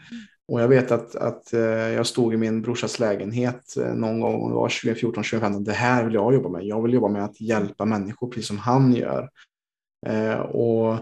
[0.49, 4.49] Och jag vet att, att eh, jag stod i min brorsas lägenhet eh, någon gång,
[4.49, 6.65] det var 2014, 2015, det här vill jag jobba med.
[6.65, 9.29] Jag vill jobba med att hjälpa människor precis som han gör.
[10.07, 10.99] Eh, och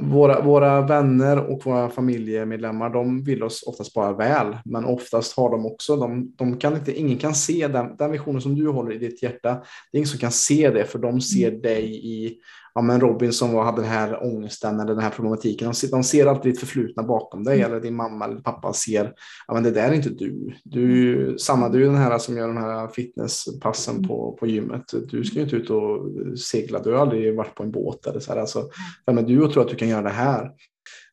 [0.00, 5.50] våra, våra vänner och våra familjemedlemmar, de vill oss oftast bara väl, men oftast har
[5.50, 8.92] de också, de, de kan inte, ingen kan se den, den visionen som du håller
[8.92, 9.50] i ditt hjärta.
[9.92, 11.62] Det är ingen som kan se det, för de ser mm.
[11.62, 12.38] dig i
[12.74, 15.68] ja, men Robin som var, hade den här ångesten eller den här problematiken.
[15.68, 17.70] De ser, de ser alltid ditt förflutna bakom dig mm.
[17.70, 19.12] eller din mamma eller pappa ser,
[19.48, 20.52] ja men det där är inte du.
[20.64, 24.08] Du, Sanna, du är den här som gör de här fitnesspassen mm.
[24.08, 24.84] på, på gymmet.
[25.10, 28.20] Du ska ju inte ut och segla, du har aldrig varit på en båt eller
[28.20, 28.40] så här.
[28.40, 28.68] Alltså,
[29.06, 30.50] vem är du och tror att du kan göra det här?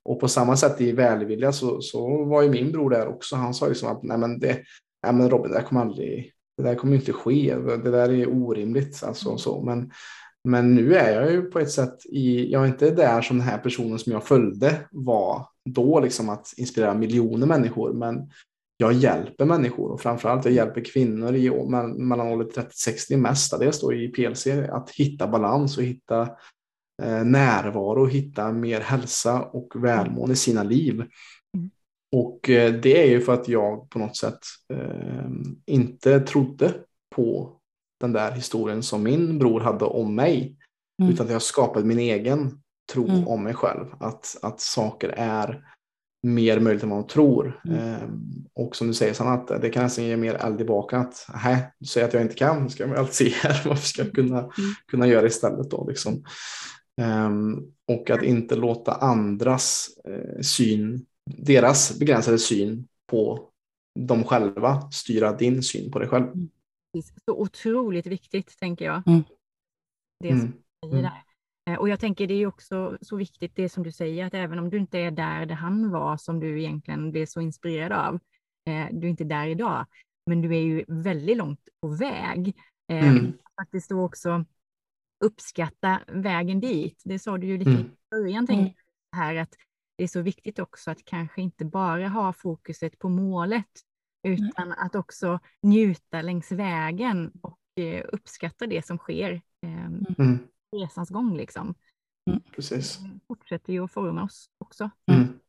[0.04, 3.36] Och på samma sätt i välvilja så, så var ju min bror där också.
[3.36, 4.60] Han sa liksom att nej men, det,
[5.04, 7.56] nej men Robin, det där kommer aldrig, det där kommer inte ske.
[7.56, 9.04] Det där är orimligt.
[9.04, 9.62] Alltså, så.
[9.62, 9.92] Men
[10.44, 13.48] men nu är jag ju på ett sätt i, jag är inte där som den
[13.48, 18.30] här personen som jag följde var då, liksom att inspirera miljoner människor, men
[18.78, 21.52] jag hjälper människor och framförallt jag hjälper kvinnor i
[21.98, 26.30] mellan ålder 30-60 mestadels då i PLC att hitta balans och hitta
[27.24, 30.94] närvaro, hitta mer hälsa och välmående i sina liv.
[31.58, 31.70] Mm.
[32.12, 34.40] Och eh, det är ju för att jag på något sätt
[34.74, 35.30] eh,
[35.66, 36.74] inte trodde
[37.16, 37.56] på
[38.00, 40.58] den där historien som min bror hade om mig.
[41.02, 41.14] Mm.
[41.14, 42.62] Utan att jag skapat min egen
[42.94, 43.28] tro mm.
[43.28, 43.86] om mig själv.
[44.00, 45.64] Att, att saker är
[46.28, 47.62] mer möjligt än vad man tror.
[47.66, 47.78] Mm.
[47.78, 48.22] Ehm,
[48.54, 51.00] och som du säger Sanna, att det kan nästan ge mer eld i baken.
[51.00, 53.62] Att nej, du säger att jag inte kan, ska jag alltid se här.
[53.68, 54.52] Varför ska jag kunna, mm.
[54.88, 55.86] kunna göra istället då?
[55.90, 56.24] Liksom.
[57.00, 63.50] Ehm, och att inte låta andras eh, syn, deras begränsade syn på
[64.00, 66.26] dem själva styra din syn på dig själv.
[66.26, 66.50] Mm
[67.26, 69.08] så otroligt viktigt, tänker jag.
[69.08, 69.24] Mm.
[70.20, 70.52] Det som mm.
[70.52, 71.12] du säger mm.
[71.12, 71.74] där.
[71.74, 74.60] Eh, och jag tänker det är också så viktigt det som du säger, att även
[74.60, 78.16] om du inte är där, där han var, som du egentligen blev så inspirerad av,
[78.66, 79.86] eh, du är inte där idag,
[80.26, 82.56] men du är ju väldigt långt på väg.
[82.92, 83.34] Mm.
[83.62, 84.46] Faktiskt då också
[85.20, 87.02] uppskatta vägen dit.
[87.06, 87.82] Det sa du ju lite mm.
[87.82, 88.70] i början, mm.
[89.16, 89.56] här, att
[89.98, 93.70] det är så viktigt också att kanske inte bara ha fokuset på målet,
[94.28, 94.44] Mm.
[94.44, 100.40] utan att också njuta längs vägen och eh, uppskatta det som sker eh, mm.
[100.76, 101.38] resans gång.
[101.38, 101.76] Liksom.
[102.30, 102.42] Mm.
[102.56, 102.98] Precis.
[102.98, 104.90] Det fortsätter ju att forma oss också.
[105.12, 105.40] Mm.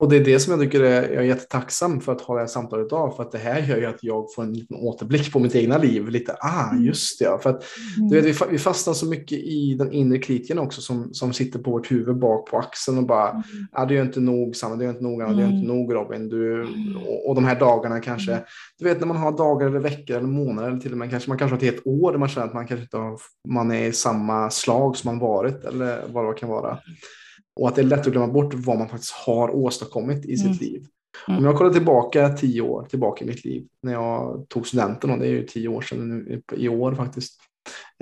[0.00, 2.40] Och det är det som jag tycker är, jag är jättetacksam för att ha det
[2.40, 3.16] här samtalet idag.
[3.16, 5.78] För att det här gör ju att jag får en liten återblick på mitt egna
[5.78, 6.08] liv.
[6.08, 6.84] Lite, ah, Mm.
[6.84, 7.38] just det.
[7.42, 7.62] För att
[8.10, 11.32] du vet, vi fa- vi fastnar så mycket i den inre kritiken också som, som
[11.32, 14.76] sitter på vårt huvud bak på axeln och bara, ah, du är inte nog Sanna,
[14.76, 16.28] du är inte nog Anna, du är inte nog Robin.
[16.28, 16.62] Du,
[17.06, 18.38] och, och de här dagarna kanske,
[18.78, 21.28] du vet när man har dagar eller veckor eller månader eller till och med kanske
[21.30, 23.72] man kanske har ett helt år där man känner att man kanske inte har, man
[23.72, 26.78] är i samma slag som man varit eller vad det kan vara.
[27.60, 30.46] Och att det är lätt att glömma bort vad man faktiskt har åstadkommit i sitt
[30.46, 30.58] Mm.
[30.60, 30.84] liv.
[31.28, 31.38] Mm.
[31.38, 35.18] Om jag kollar tillbaka tio år tillbaka i mitt liv när jag tog studenten, och
[35.18, 37.40] det är ju tio år sedan nu, i år faktiskt,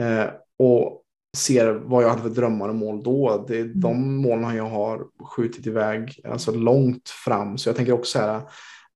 [0.00, 0.24] eh,
[0.58, 1.02] och
[1.36, 3.44] ser vad jag hade för drömmar och mål då.
[3.48, 7.58] Det är de målen jag har skjutit iväg alltså långt fram.
[7.58, 8.40] Så jag tänker också så här,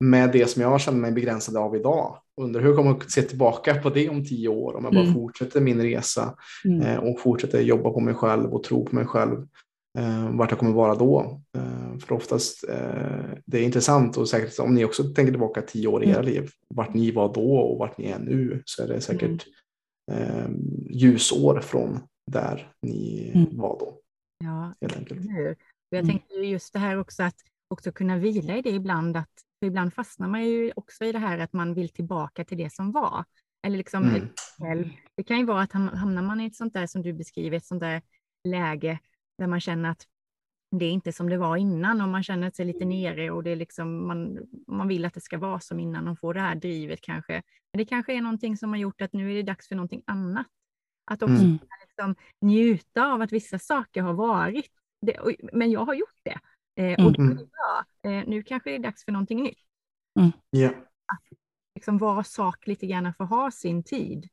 [0.00, 3.22] med det som jag känner mig begränsad av idag, undrar hur jag kommer att se
[3.22, 5.14] tillbaka på det om tio år om jag bara Mm.
[5.14, 6.80] fortsätter min resa Mm.
[6.80, 9.46] eh, och fortsätter jobba på mig själv och tro på mig själv.
[9.98, 11.40] Eh, vart jag kommer vara då.
[11.56, 15.88] Eh, för oftast eh, det är intressant och säkert om ni också tänker tillbaka tio
[15.88, 18.88] år i era liv, vart ni var då och vart ni är nu så är
[18.88, 19.46] det säkert
[20.12, 20.48] eh,
[20.90, 22.00] ljusår från
[22.30, 23.56] där ni Mm.
[23.56, 23.98] var då.
[24.44, 25.20] Ja, Helt enkelt.
[25.90, 26.10] Jag Mm.
[26.10, 27.36] tänkte ju just det här också att
[27.70, 29.16] också kunna vila i det ibland.
[29.16, 29.30] Att,
[29.66, 32.92] ibland fastnar man ju också i det här att man vill tillbaka till det som
[32.92, 33.24] var.
[33.66, 34.04] Eller liksom
[34.60, 34.88] Mm.
[35.16, 37.56] Det kan ju vara att ham- hamnar man i ett sånt där som du beskriver,
[37.56, 38.02] ett sånt där
[38.48, 38.98] läge
[39.42, 40.06] där man känner att
[40.70, 43.50] det är inte som det var innan och man känner sig lite nere och det
[43.50, 46.54] är liksom, man, man vill att det ska vara som innan och få det här
[46.54, 47.32] drivet kanske.
[47.72, 50.02] Men det kanske är någonting som har gjort att nu är det dags för någonting
[50.06, 50.46] annat.
[51.10, 51.58] Att också Mm.
[51.88, 54.66] liksom njuta av att vissa saker har varit.
[55.00, 56.38] Det, och- men jag har gjort det.
[56.82, 57.38] Eh, och det Mm.
[57.38, 57.84] är bra.
[58.10, 59.58] Eh, nu kanske det är dags för någonting nytt.
[60.50, 60.70] Ja.
[61.74, 64.28] Liksom var sak lite grann får ha sin tid.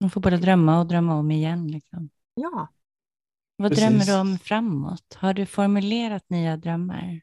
[0.00, 1.68] Man får både drömma och drömma om igen.
[1.68, 2.08] Liksom.
[2.38, 2.68] Ja,
[3.56, 3.84] Vad Precis.
[3.84, 5.14] drömmer du om framåt?
[5.14, 7.20] Har du formulerat nya drömmar?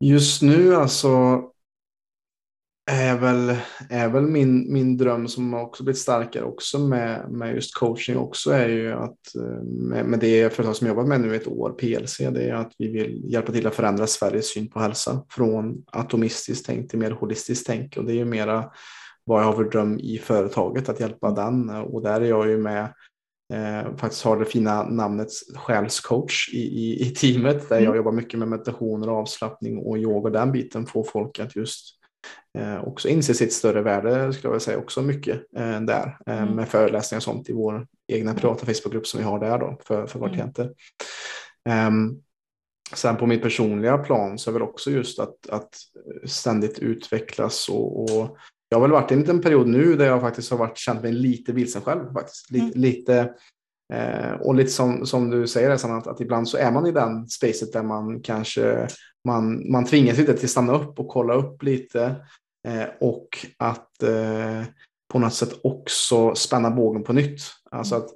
[0.00, 1.42] Just nu alltså
[2.90, 3.56] är väl,
[3.90, 8.16] är väl min, min dröm som har också blivit starkare också med, med just coaching
[8.16, 11.46] också är ju att eh, med, med det företag som jag jobbat med nu ett
[11.46, 15.24] år, PLC, det är att vi vill hjälpa till att förändra Sveriges syn på hälsa
[15.30, 18.70] från atomistiskt tänk till mer holistiskt tänk och det är ju mera
[19.24, 22.58] vad jag har för dröm i företaget att hjälpa den och där är jag ju
[22.58, 22.94] med
[23.54, 28.38] eh, faktiskt har det fina namnet själscoach i, i, i teamet där jag jobbar mycket
[28.38, 31.98] med meditationer, avslappning och yoga och den biten får folk att just
[32.58, 36.42] eh, också inse sitt större värde skulle jag vilja säga också mycket eh, där eh,
[36.42, 36.54] Mm.
[36.54, 40.06] med föreläsningar och sånt i vår egna privata Facebookgrupp som vi har där då för,
[40.06, 40.38] för våra Mm.
[40.38, 40.72] klienter.
[41.68, 42.16] Ehm,
[42.94, 45.74] Sen på mitt personliga plan så är väl också just att, att
[46.26, 48.36] ständigt utvecklas och, och
[48.72, 51.02] jag har väl varit i en liten period nu där jag faktiskt har varit, känt
[51.02, 52.50] mig lite vilsen själv faktiskt.
[52.50, 52.80] Lite, Mm.
[52.80, 53.34] lite
[53.94, 57.28] eh, och lite som, som du säger att, att ibland så är man i den
[57.28, 58.88] spacet där man kanske
[59.28, 62.14] man, man tvingas lite till att stanna upp och kolla upp lite
[62.68, 64.62] eh, och att eh,
[65.12, 67.40] på något sätt också spänna bågen på nytt.
[67.70, 68.08] Alltså att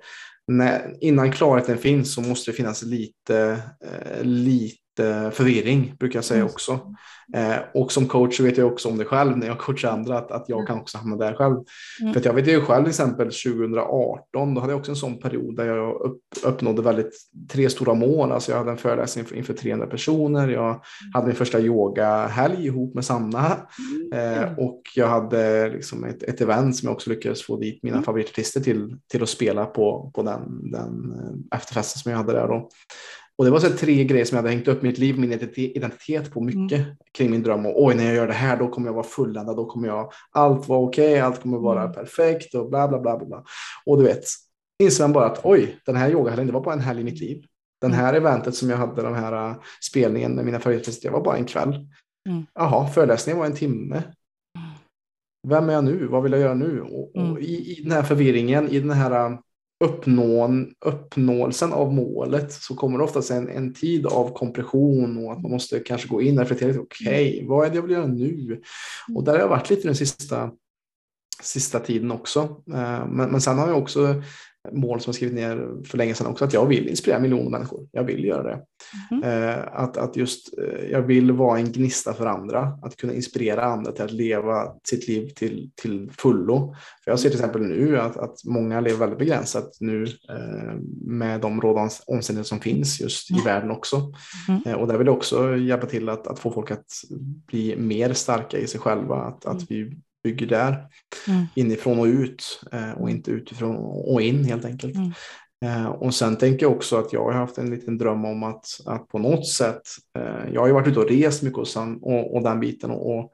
[0.52, 4.85] när, innan klarheten finns så måste det finnas lite, eh, lite
[5.32, 6.52] förvirring brukar jag säga Mm.
[6.52, 6.94] också.
[7.34, 10.30] Eh, och som coach vet jag också om det själv när jag coachar andra att,
[10.30, 11.56] att jag kan också hamna där själv.
[12.00, 12.14] Mm.
[12.14, 15.56] För jag vet ju själv till exempel 2018, då hade jag också en sån period
[15.56, 17.12] där jag upp, uppnådde väldigt
[17.50, 18.32] tre stora mål.
[18.32, 20.48] Alltså jag hade en föreläsning inför, inför 300 personer.
[20.48, 20.80] Jag
[21.14, 23.56] hade min första yogahelg ihop med Sanna.
[24.14, 27.96] Eh, och jag hade liksom ett, ett event som jag också lyckades få dit mina
[27.96, 28.04] Mm.
[28.04, 31.12] favoritartister till, till att spela på, på den, den
[31.52, 32.48] eh, efterfesten som jag hade där.
[32.48, 32.68] Då.
[33.38, 36.32] Och det var så tre grejer som jag hade hängt upp mitt liv, min identitet,
[36.32, 37.66] på mycket kring min dröm.
[37.66, 39.56] Och oj, när jag gör det här, då kommer jag vara fulländad.
[39.56, 41.92] Då kommer jag, allt vara okej, allt kommer vara Mm.
[41.92, 43.26] perfekt och bla bla bla bla.
[43.26, 43.44] bla.
[43.86, 44.24] Och du vet,
[44.82, 47.20] inser man bara att oj, den här yogahelgen, det var bara en helg i mitt
[47.20, 47.44] liv.
[47.80, 49.56] Den här eventet som jag hade, den här uh,
[49.90, 51.88] spelningen med mina favoritartister, det var bara en kväll.
[52.28, 52.46] Mm.
[52.54, 54.02] Jaha, föreläsningen var en timme.
[55.48, 56.06] Vem är jag nu?
[56.06, 56.80] Vad vill jag göra nu?
[56.80, 57.32] Och, Mm.
[57.32, 59.38] och i, I den här förvirringen, i den här uh,
[59.84, 65.42] uppnån, uppnåelsen av målet så kommer det oftast en, en tid av kompression och att
[65.42, 66.80] man måste kanske gå in och reflektera lite.
[66.80, 68.62] Okej, vad är det jag vill göra nu?
[69.14, 70.50] Och där har jag varit lite den sista,
[71.42, 72.40] sista tiden också.
[72.72, 74.22] Eh, Men, men sen har jag också
[74.72, 77.88] mål som jag skrivit ner för länge sedan också, att jag vill inspirera miljoner människor.
[77.92, 78.62] Jag vill göra det.
[79.26, 83.64] Eh, Att, att just, eh, jag vill vara en gnista för andra, att kunna inspirera
[83.64, 86.74] andra till att leva sitt liv till, till fullo.
[87.04, 90.74] För jag ser till exempel nu att, att många lever väldigt begränsat nu eh,
[91.06, 93.44] med de rådande omständigheter som finns just i Mm.
[93.44, 94.12] världen också.
[94.48, 94.80] Mm.
[94.80, 96.86] Och där vill jag också hjälpa till att, att få folk att
[97.46, 99.56] bli mer starka i sig själva, att, Mm.
[99.56, 100.86] att vi bygger där.
[101.28, 101.46] Mm.
[101.54, 103.76] Inifrån och ut eh, och inte utifrån
[104.12, 104.94] och in helt enkelt.
[104.94, 105.12] Mm.
[105.64, 108.66] Eh, och sen tänker jag också att jag har haft en liten dröm om att,
[108.86, 109.82] att på något sätt,
[110.18, 112.90] eh, jag har ju varit ute och rest mycket och, sen, och, och den biten
[112.90, 113.32] och, och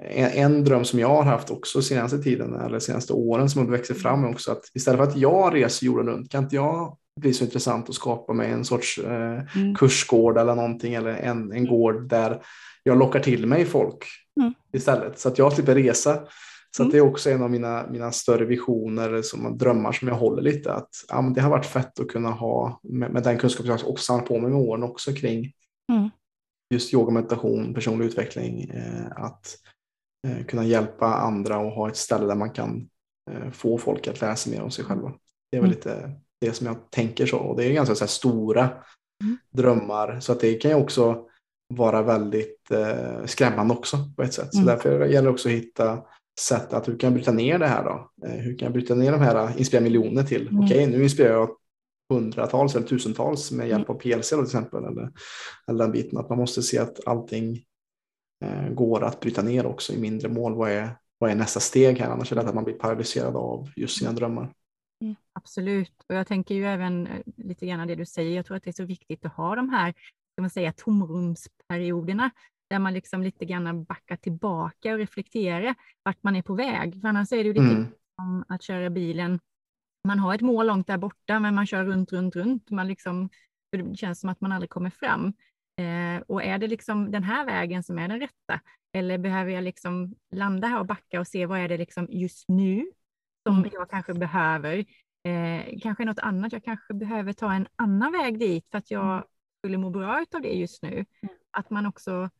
[0.00, 3.72] en, en, dröm som jag har haft också senaste tiden eller senaste åren som har
[3.72, 6.96] växt fram är också att istället för att jag reser jorden runt kan inte jag
[7.20, 9.74] bli så intressant att skapa med en sorts eh, mm.
[9.74, 12.42] kursgård eller någonting eller en, en gård där
[12.82, 14.04] jag lockar till mig folk
[14.40, 14.54] mm.
[14.72, 16.26] istället så att jag slipper resa.
[16.76, 16.92] Så mm.
[16.92, 20.72] det är också en av mina, mina större visioner, som drömmar som jag håller lite.
[20.72, 23.74] Att, ja, men det har varit fett att kunna ha med, med den kunskap jag
[23.74, 25.52] också samlat på mig med åren också kring
[25.92, 26.10] mm.
[26.74, 28.70] just yoga, meditation, personlig utveckling.
[28.70, 29.56] Eh, att
[30.26, 32.88] eh, kunna hjälpa andra och ha ett ställe där man kan
[33.30, 35.12] eh, få folk att lära sig mer om sig själva.
[35.50, 35.76] Det är väl mm.
[35.76, 37.38] lite det som jag tänker så.
[37.38, 38.62] Och det är ganska så stora
[39.22, 39.38] mm.
[39.50, 41.26] drömmar så att det kan ju också
[41.68, 44.52] vara väldigt eh, skrämmande också på ett sätt.
[44.52, 44.66] Så mm.
[44.66, 46.02] därför gäller det också att hitta
[46.40, 48.10] sätt att hur kan jag bryta ner det här då?
[48.26, 50.48] Eh, hur kan jag bryta ner de här, eh, inspirera miljoner till?
[50.48, 50.64] Mm.
[50.64, 51.50] Okej, nu inspirerar jag
[52.08, 54.84] hundratals eller tusentals med hjälp av PLC till exempel.
[54.84, 55.10] Eller,
[55.68, 57.64] eller den biten att man måste se att allting
[58.44, 60.54] eh, går att bryta ner också i mindre mål.
[60.54, 62.10] Vad är, vad är nästa steg här?
[62.10, 64.52] Annars är det att man blir paralyserad av just sina drömmar.
[65.00, 68.36] Mm, absolut, och jag tänker ju även eh, lite grann det du säger.
[68.36, 69.94] Jag tror att det är så viktigt att ha de här
[70.34, 72.30] ska man säga, tomrumsperioderna
[72.70, 77.00] där man liksom lite grann backar tillbaka och reflekterar vart man är på väg.
[77.00, 77.86] För annars är det ju lite mm.
[78.16, 79.40] som att köra bilen.
[80.08, 82.70] Man har ett mål långt där borta, men man kör runt, runt, runt.
[82.70, 83.28] Man liksom,
[83.72, 85.32] det känns som att man aldrig kommer fram.
[85.80, 88.60] Eh, och är det liksom den här vägen som är den rätta?
[88.96, 92.48] Eller behöver jag liksom landa här och backa och se vad är det liksom just
[92.48, 92.86] nu
[93.48, 93.70] som mm.
[93.72, 94.84] jag kanske behöver?
[95.28, 96.52] Eh, kanske något annat.
[96.52, 99.24] Jag kanske behöver ta en annan väg dit för att jag.
[99.64, 100.92] Skulle må bra av det just nu.
[100.92, 101.06] Mm.
[101.50, 102.30] Att man också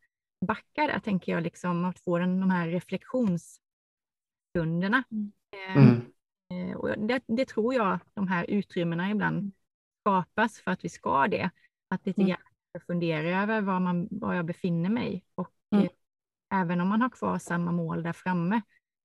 [0.46, 5.04] backar där, tänker jag, liksom, att få den, de här reflektionsstunderna.
[5.10, 5.32] Mm.
[5.52, 6.12] Eh, mm.
[6.50, 9.52] Eh, och det, det, tror jag de här utrymmena ibland
[10.00, 11.50] skapas för att vi ska det.
[11.88, 12.28] Att lite mm.
[12.28, 12.42] grann
[12.86, 15.24] fundera över var, man, var jag befinner mig.
[15.34, 15.84] Och mm.
[15.84, 15.90] eh,
[16.60, 18.62] även om man har kvar samma mål där framme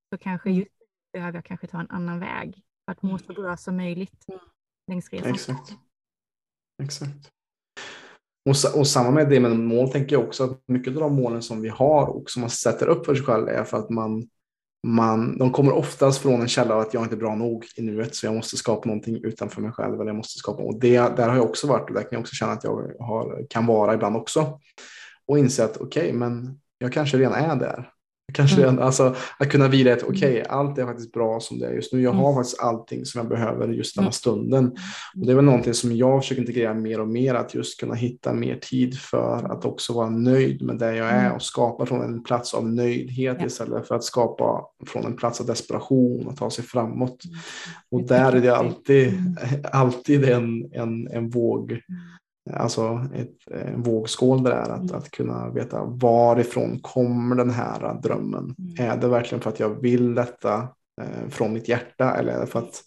[0.10, 0.60] så kanske mm.
[0.60, 0.72] just
[1.14, 3.20] behöver jag kanske ta en annan väg för att må mm.
[3.20, 4.26] så bra som möjligt
[4.88, 5.34] längs resan.
[5.34, 5.72] Exakt.
[6.84, 7.39] Exakt.
[8.46, 11.42] Och, och samma med det med mål tänker jag också att mycket av de målen
[11.42, 14.28] som vi har och som man sätter upp för sig själv är för att man,
[14.88, 17.82] man, de kommer oftast från en källa av att jag inte är bra nog i
[17.82, 19.94] nuet så jag måste skapa någonting utanför mig själv.
[19.94, 22.22] Eller jag måste skapa, och det, där har jag också varit och där kan jag
[22.22, 24.60] också känna att jag har, kan vara ibland också.
[25.28, 27.90] Och inse att okej, okay, men jag kanske redan är där.
[28.34, 28.80] Kanske mm.
[28.80, 31.94] alltså, att kunna vila ett, okej, okay, allt är faktiskt bra som det är just
[31.94, 32.02] nu.
[32.02, 32.36] Jag har mm.
[32.36, 34.14] faktiskt allting som jag behöver just den här mm.
[34.14, 34.66] stunden.
[35.16, 37.94] Och det är väl någonting som jag försöker integrera mer och mer, att just kunna
[37.94, 41.36] hitta mer tid för att också vara nöjd med det jag är mm.
[41.36, 43.46] och skapa från en plats av nöjdhet ja.
[43.46, 47.24] istället för att skapa från en plats av desperation och ta sig framåt.
[47.92, 49.14] Och där är det alltid,
[49.72, 51.80] alltid en, en, en våg
[52.54, 54.96] Alltså ett, en vågskål det är att, mm.
[54.96, 58.56] att kunna veta varifrån kommer den här drömmen.
[58.60, 58.92] Mm.
[58.92, 60.68] Är det verkligen för att jag vill detta
[61.02, 62.84] eh, från mitt hjärta eller är det för att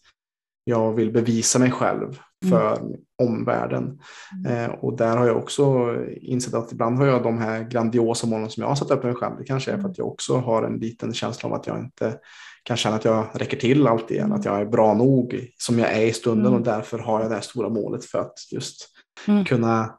[0.64, 2.50] jag vill bevisa mig själv mm.
[2.50, 2.92] för mm.
[3.22, 4.00] omvärlden?
[4.48, 8.50] Eh, och där har jag också insett att ibland har jag de här grandiosa målen
[8.50, 9.36] som jag har satt upp mig själv.
[9.38, 12.18] Det kanske är för att jag också har en liten känsla av att jag inte
[12.62, 14.32] kan känna att jag räcker till alltid, mm.
[14.32, 16.58] att jag är bra nog som jag är i stunden mm.
[16.58, 18.91] och därför har jag det här stora målet för att just
[19.28, 19.44] mm.
[19.44, 19.98] kunna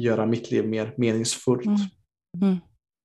[0.00, 1.66] göra mitt liv mer meningsfullt.
[1.66, 1.78] Mm.
[2.42, 2.56] mm.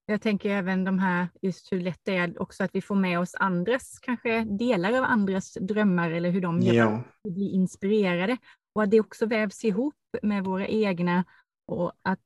[0.08, 3.20] Jag tänker även de här, just hur lätt det är också att vi får med
[3.20, 7.04] oss andras, kanske delar av andras drömmar eller hur de gör, ja.
[7.30, 8.38] blir inspirerade.
[8.76, 11.24] Och att det också vävs ihop med våra egna
[11.68, 12.20] och att,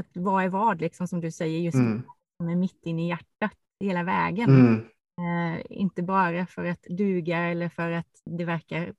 [0.00, 2.02] att vad är vad, liksom, som du säger, just mm.
[2.44, 4.50] med mitt inne i hjärtat hela vägen.
[4.50, 4.84] Mm.
[5.20, 8.94] Eh, inte bara för att duga eller för att det verkar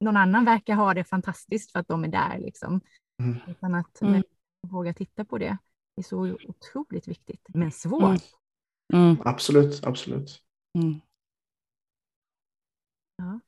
[0.00, 2.38] någon annan verkar ha det fantastiskt för att de är där.
[2.38, 2.80] Liksom.
[3.22, 3.36] Mm.
[3.46, 4.22] Utan att mm.
[4.62, 5.58] våga titta på det
[5.96, 8.02] är så otroligt viktigt, men svårt.
[8.92, 9.04] Mm.
[9.04, 9.16] mm.
[9.24, 10.42] Absolut, absolut.
[10.78, 11.00] Mm.
[13.16, 13.40] Ja.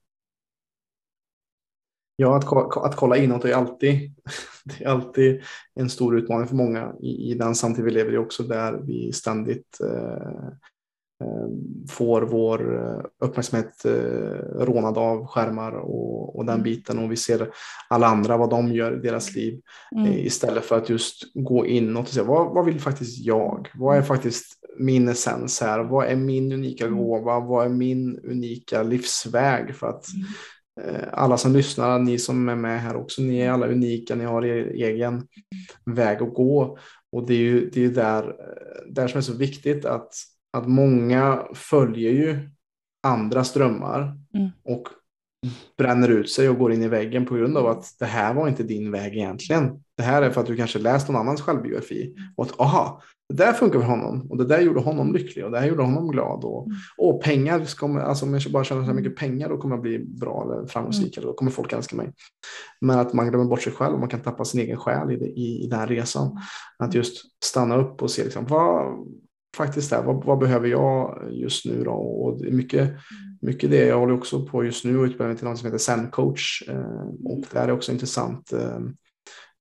[2.17, 4.15] Ja, att, att kolla inåt är alltid,
[4.65, 5.43] det är alltid
[5.75, 9.13] en stor utmaning för många i, i den samtid vi lever i också där vi
[9.13, 10.53] ständigt Eh,
[11.89, 16.64] får vår eh, uppmärksamhet eh, rånad av skärmar och, och den mm.
[16.64, 17.49] biten och vi ser
[17.89, 19.61] alla andra vad de gör i deras liv
[19.97, 20.12] mm.
[20.12, 23.68] istället för att just gå inåt och säga vad, vad vill faktiskt jag?
[23.75, 24.07] Vad är mm.
[24.07, 25.85] faktiskt min essens här?
[25.85, 26.99] Vad är min unika mm.
[26.99, 27.41] gåva?
[27.41, 29.75] Vad är min unika livsväg?
[29.75, 30.05] För att
[30.85, 31.09] mm.
[31.12, 34.45] alla som lyssnar, ni som är med här också, ni är alla unika, ni har
[34.45, 35.27] er egen
[35.85, 36.79] väg att gå.
[37.12, 38.35] Och det är ju det är där,
[38.89, 40.14] där som är så viktigt att
[40.53, 42.49] att många följer ju
[43.07, 44.49] andras drömmar Mm.
[44.65, 44.83] och
[45.79, 48.49] bränner ut sig och går in i väggen på grund av att det här var
[48.49, 49.83] inte din väg egentligen.
[49.97, 53.35] Det här är för att du kanske läst någon annans självbiografi och att aha, det
[53.35, 56.09] där funkar för honom och det där gjorde honom lycklig och det här gjorde honom
[56.11, 56.77] glad och, Mm.
[56.99, 59.83] och pengar, ska alltså om jag bara tjänar så här mycket pengar då kommer jag
[59.83, 62.13] bli bra eller framgångsrik eller då kommer folk älska mig.
[62.81, 65.17] Men att man glömmer bort sig själv och man kan tappa sin egen själ i,
[65.17, 66.39] det, i, i den här resan.
[66.79, 69.07] Att just stanna upp och se liksom, vad,
[69.57, 71.93] faktiskt är, vad, vad behöver jag just nu då?
[71.93, 72.93] Och det är mycket,
[73.41, 75.79] mycket det jag håller också på just nu och utbildar mig till något som heter
[75.79, 76.63] Zen coach.
[76.69, 78.53] Eh, och det här är också intressant.
[78.53, 78.79] Eh,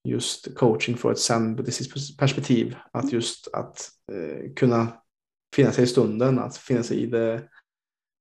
[0.04, 2.76] just coaching för ett zen-buddhistiskt perspektiv.
[2.94, 4.88] Att just att eh, kunna
[5.56, 7.44] finna sig i stunden, att finna sig i det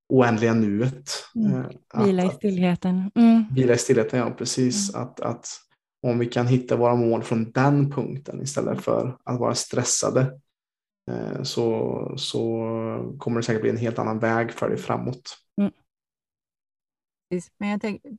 [0.08, 1.10] oändliga nuet.
[1.34, 1.66] Mm.
[2.06, 3.10] Vila i stillheten.
[3.14, 3.44] Mm.
[3.54, 4.94] Vila i stillheten, ja precis.
[4.94, 5.48] Att, att
[6.02, 10.40] om vi kan hitta våra mål från den punkten istället för att vara stressade
[11.42, 12.40] så, så
[13.18, 15.38] kommer det säkert bli en helt annan väg för dig framåt.
[17.30, 17.52] Precis.
[17.58, 18.10] Men jag tänker,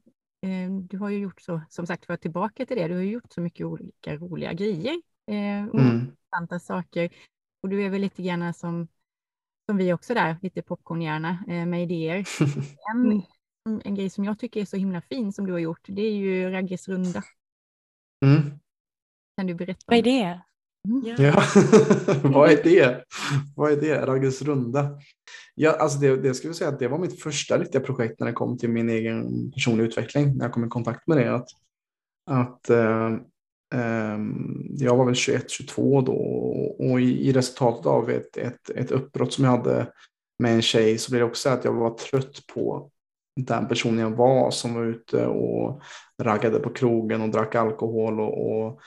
[0.41, 3.11] eh, du har ju gjort så, som sagt för tillbaka till det, du har ju
[3.11, 5.99] gjort så mycket olika roliga grejer, eh, och Mm.
[5.99, 7.09] intressanta saker.
[7.63, 8.87] Och du är väl lite grann som,
[9.65, 12.25] som vi också där, lite popcornhjärna eh, med idéer.
[13.65, 16.01] En, en grej som jag tycker är så himla fin som du har gjort, det
[16.01, 17.23] är ju Ragges runda.
[18.25, 18.59] Mm.
[19.37, 19.83] Kan du berätta?
[19.85, 20.41] Vad är om det?
[20.87, 21.15] Mm.
[21.17, 21.43] Ja,
[22.23, 23.03] vad är det?
[23.55, 24.05] Vad är det?
[24.05, 24.99] Ragges runda?
[25.55, 28.27] Ja, alltså det, det skulle jag säga att det var mitt första riktiga projekt när
[28.27, 30.37] det kom till min egen personliga utveckling.
[30.37, 31.35] När jag kom i kontakt med det.
[31.35, 31.47] Att,
[32.31, 33.11] att eh,
[33.75, 36.13] ehm, jag var väl 21-22 då
[36.79, 39.91] och i, i resultatet av ett, ett, ett uppbrott som jag hade
[40.39, 42.91] med en tjej så blev det också att jag var trött på
[43.35, 45.81] den personen jag var som var ute och
[46.21, 48.81] raggade på krogen och drack alkohol och, och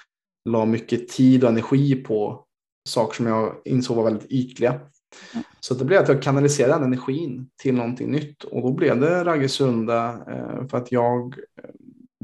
[0.45, 2.45] la mycket tid och energi på
[2.88, 4.80] saker som jag insåg var väldigt ytliga.
[5.61, 9.24] Så det blev att jag kanaliserade den energin till någonting nytt och då blev det
[9.24, 11.70] Raggesunda eh, för att jag eh,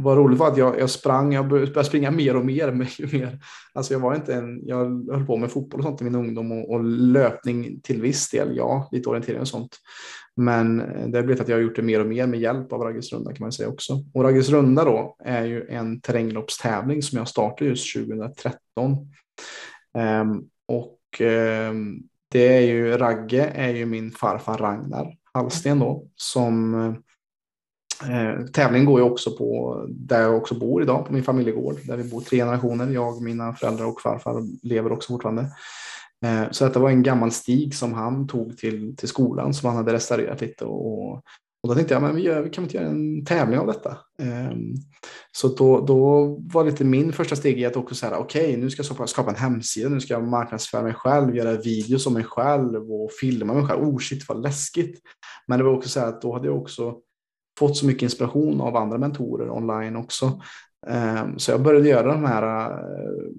[0.00, 2.72] vad roligt var att jag, jag sprang, jag började springa mer och mer.
[2.72, 3.38] mer, mer.
[3.72, 6.52] Alltså jag var inte en, jag höll på med fotboll och sånt i min ungdom
[6.52, 9.76] och, och löpning till viss del, ja, lite orientering och sånt.
[10.38, 12.72] Men eh, det har blivit att jag har gjort det mer och mer med hjälp
[12.72, 14.04] av Raggesrunda kan man säga också.
[14.14, 18.52] Och Raggesrunda då är ju en terrängloppstävling som jag startade just 2013.
[18.76, 19.06] Um,
[19.98, 26.74] ehm, och um, det är ju, Ragge är ju min farfar Ragnar Hallsten då, som
[28.08, 31.96] eh, tävlingen går ju också på där jag också bor idag, på min familjegård, där
[31.96, 32.90] vi bor tre generationer.
[32.90, 35.46] Jag, mina föräldrar och farfar lever också fortfarande.
[36.26, 39.76] Eh, så detta var en gammal stig som han tog till, till skolan som han
[39.76, 41.22] hade restaurerat lite och,
[41.62, 43.98] och då tänkte jag, men vi, gör, kan väl inte göra en tävling av detta.
[44.22, 44.74] Ehm,
[45.32, 48.70] så då, då var lite min första steg i att också säga, okej, okay, nu
[48.70, 52.24] ska jag skapa, en hemsida, nu ska jag marknadsföra mig själv, göra videos om mig
[52.24, 53.82] själv och filma mig själv.
[53.82, 55.00] Oh shit, vad läskigt.
[55.46, 56.96] Men det var också så här att då hade jag också
[57.58, 60.40] fått så mycket inspiration av andra mentorer online också.
[60.86, 63.30] Ehm, så jag började göra de här eh,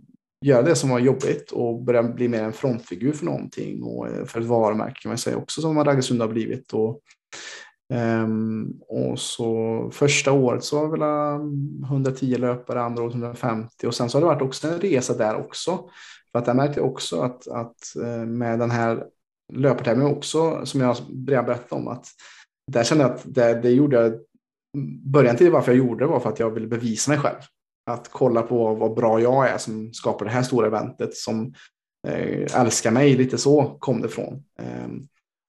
[0.46, 4.26] göra det som var jobbigt och börja bli mer en frontfigur för någonting och eh,
[4.26, 6.74] för ett varumärke kan man säga också som Raggesund har blivit.
[6.74, 7.02] Och,
[7.94, 11.02] um, och så första året så var det väl
[11.84, 15.14] eh, 110 löpare, andra året 150 och sen så har det varit också en resa
[15.14, 15.90] där också.
[16.32, 19.06] För att jag märkte också att, att eh, med den här
[19.54, 22.08] löpartävlingen också som jag redan berättade om att
[22.72, 26.08] där kände jag att det, det gjorde jag mm, början till varför jag gjorde det
[26.08, 27.40] var för att jag ville bevisa mig själv
[27.90, 31.54] att kolla på vad bra jag är som skapar det här stora eventet som
[32.08, 33.16] eh, älskar mig.
[33.16, 34.44] Lite så kom det ifrån.
[34.60, 34.88] Eh,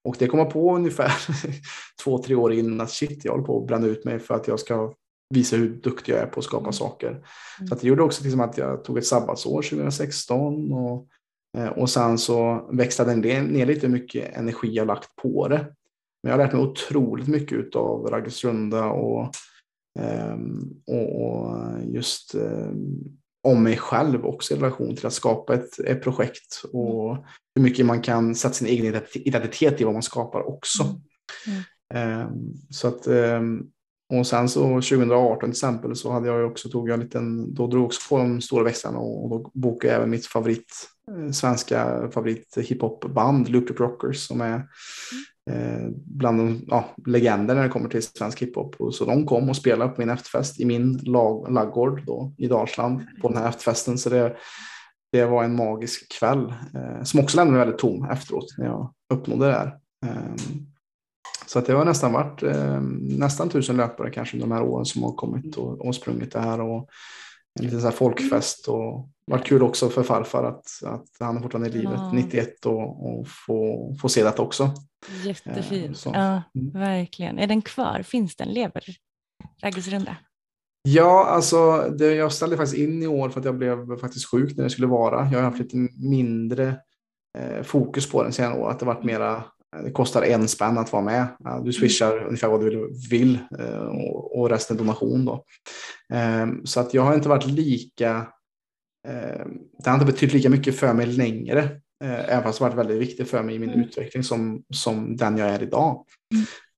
[0.04, 1.12] och det kom jag på ungefär
[2.04, 4.48] två, tre år innan att shit, jag håller på att bränna ut mig för att
[4.48, 4.94] jag ska
[5.34, 7.08] visa hur duktig jag är på att skapa saker.
[7.08, 7.68] Mm.
[7.68, 11.06] Så det gjorde också liksom att jag tog ett sabbatsår 2016 och,
[11.58, 15.66] eh, och sen så växlade den ner lite hur mycket energi jag lagt på det.
[16.22, 19.34] Men jag har lärt mig otroligt mycket av Raggesrunda och
[20.86, 26.62] och, just um, om mig själv också i relation till att skapa ett, ett projekt
[26.72, 27.16] och
[27.54, 31.00] hur mycket man kan sätta sin egen identitet i vad man skapar också.
[31.46, 32.26] Mm.
[32.26, 33.06] Um, så att,
[34.10, 37.66] och sen så 2018 till exempel så hade jag också, tog jag en liten, då
[37.66, 40.88] drog jag också på de stora växlarna och, och då bokade jag även mitt favorit,
[41.10, 44.62] eh, svenska favorit hiphopband Loop Rockers som är
[45.50, 48.76] Eh, bland de ja, legender när det kommer till svensk hiphop.
[48.92, 53.06] Så de kom och spelade på min efterfest i min lag, laggård då, i Dalsland
[53.22, 53.98] på den här efterfesten.
[53.98, 54.36] Så det,
[55.12, 58.92] det var en magisk kväll eh, som också lämnade mig väldigt tom efteråt när jag
[59.12, 59.76] uppnådde det här.
[60.06, 60.34] Eh,
[61.52, 65.02] så att det har nästan varit eh, nästan tusen löpare kanske de här åren som
[65.02, 66.60] har kommit och, och sprungit det här.
[66.60, 66.88] Och,
[67.58, 68.68] en liten så här folkfest.
[68.68, 72.12] Och det var kul också för farfar att, att han är fortfarande i livet, Ja.
[72.12, 74.70] 91, och, och få, få se detta också.
[75.24, 76.06] Jättefint.
[76.06, 76.12] Eh.
[76.14, 76.70] Ja, Mm.
[76.72, 77.38] verkligen.
[77.38, 78.02] Är den kvar?
[78.02, 78.48] Finns den?
[78.48, 78.84] Lever
[79.62, 80.16] Raggisrunda?
[80.82, 84.56] Ja, alltså det, jag ställde faktiskt in i år för att jag blev faktiskt sjuk
[84.56, 85.28] när det skulle vara.
[85.32, 86.76] Jag har haft lite mindre
[87.38, 88.70] eh, fokus på den senare år.
[88.70, 89.44] Att det varit mera,
[89.84, 91.26] det kostar en spänn att vara med.
[91.38, 93.86] Ja, du swishar ungefär vad du vill, eh,
[94.34, 95.44] och, resten är donation då.
[96.12, 98.26] Eh, så att jag har inte varit lika,
[99.08, 99.46] eh,
[99.84, 101.60] det har inte betytt lika mycket för mig längre.
[102.04, 103.80] Eh, även fast det har varit väldigt viktigt för mig i min Mm.
[103.84, 106.04] utveckling som, som den jag är idag.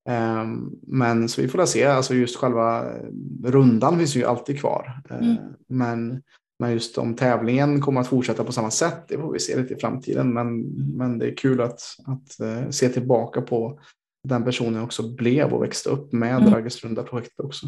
[0.08, 3.04] Ehm, Men så vi får se, alltså just själva eh,
[3.44, 5.00] rundan finns ju alltid kvar.
[5.10, 5.36] Eh, Mm.
[5.68, 6.22] Men,
[6.62, 9.74] men just om tävlingen kommer att fortsätta på samma sätt, det får vi se lite
[9.74, 10.32] i framtiden.
[10.34, 10.60] Men,
[10.96, 13.80] men det är kul att, att eh, se tillbaka på
[14.28, 16.54] den personen också blev och växte upp med Mm.
[16.54, 17.66] Raggestrunda-projektet också.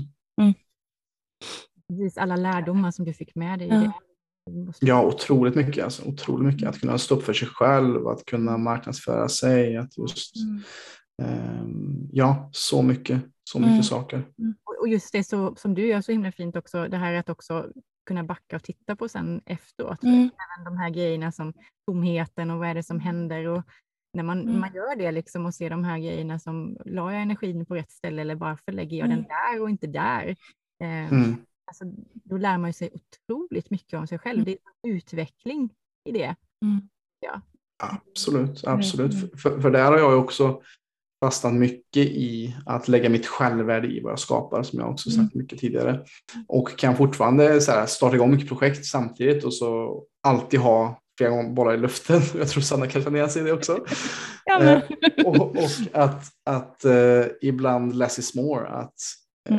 [1.89, 3.69] Precis alla lärdomar som du fick med dig.
[3.69, 3.93] Ja.
[4.51, 5.85] måste- Ja, otroligt mycket.
[5.85, 6.69] Alltså, otroligt mycket.
[6.69, 10.35] Att kunna stå upp för sig själv, att kunna marknadsföra sig, att just,
[11.23, 13.21] ehm, ja, så mycket,
[13.51, 13.83] så mycket Mm.
[13.83, 14.25] saker.
[14.65, 17.29] Och- Och just det så, som du gör så himla fint också, det här att
[17.31, 17.67] också
[18.05, 20.03] kunna backa och titta på sen efteråt.
[20.03, 20.15] Mm.
[20.55, 21.53] Även de här grejerna som
[21.87, 23.47] tomheten och vad är det som händer.
[23.47, 23.63] Och
[24.17, 24.61] när man, Mm.
[24.61, 27.91] man gör det liksom och ser de här grejerna som, la jag energin på rätt
[27.91, 29.29] ställe eller varför lägger jag den Mm.
[29.29, 30.37] där och inte där?
[30.83, 31.37] Eh, Mm.
[31.67, 34.45] alltså, då lär man ju sig otroligt mycket om sig själv.
[34.45, 35.71] Det är utveckling
[36.09, 36.35] i det.
[36.65, 36.89] Mm.
[37.83, 39.13] Absolut, absolut.
[39.15, 39.29] Mm.
[39.37, 40.63] För, för där har jag också
[41.25, 45.35] fastnat mycket i att lägga mitt självvärde i vad jag skapar, som jag också sagt
[45.35, 46.05] mycket tidigare.
[46.49, 51.31] Och kan fortfarande så här, starta igång mycket projekt samtidigt och så alltid ha flera
[51.31, 52.21] gånger i luften.
[52.39, 53.79] Jag tror Sanna kan känna igen sig i det också.
[54.47, 54.63] Ja.
[54.63, 54.83] Eh,
[55.25, 58.69] och, och att, att eh, ibland less is more.
[58.69, 58.95] Att,
[59.51, 59.59] eh,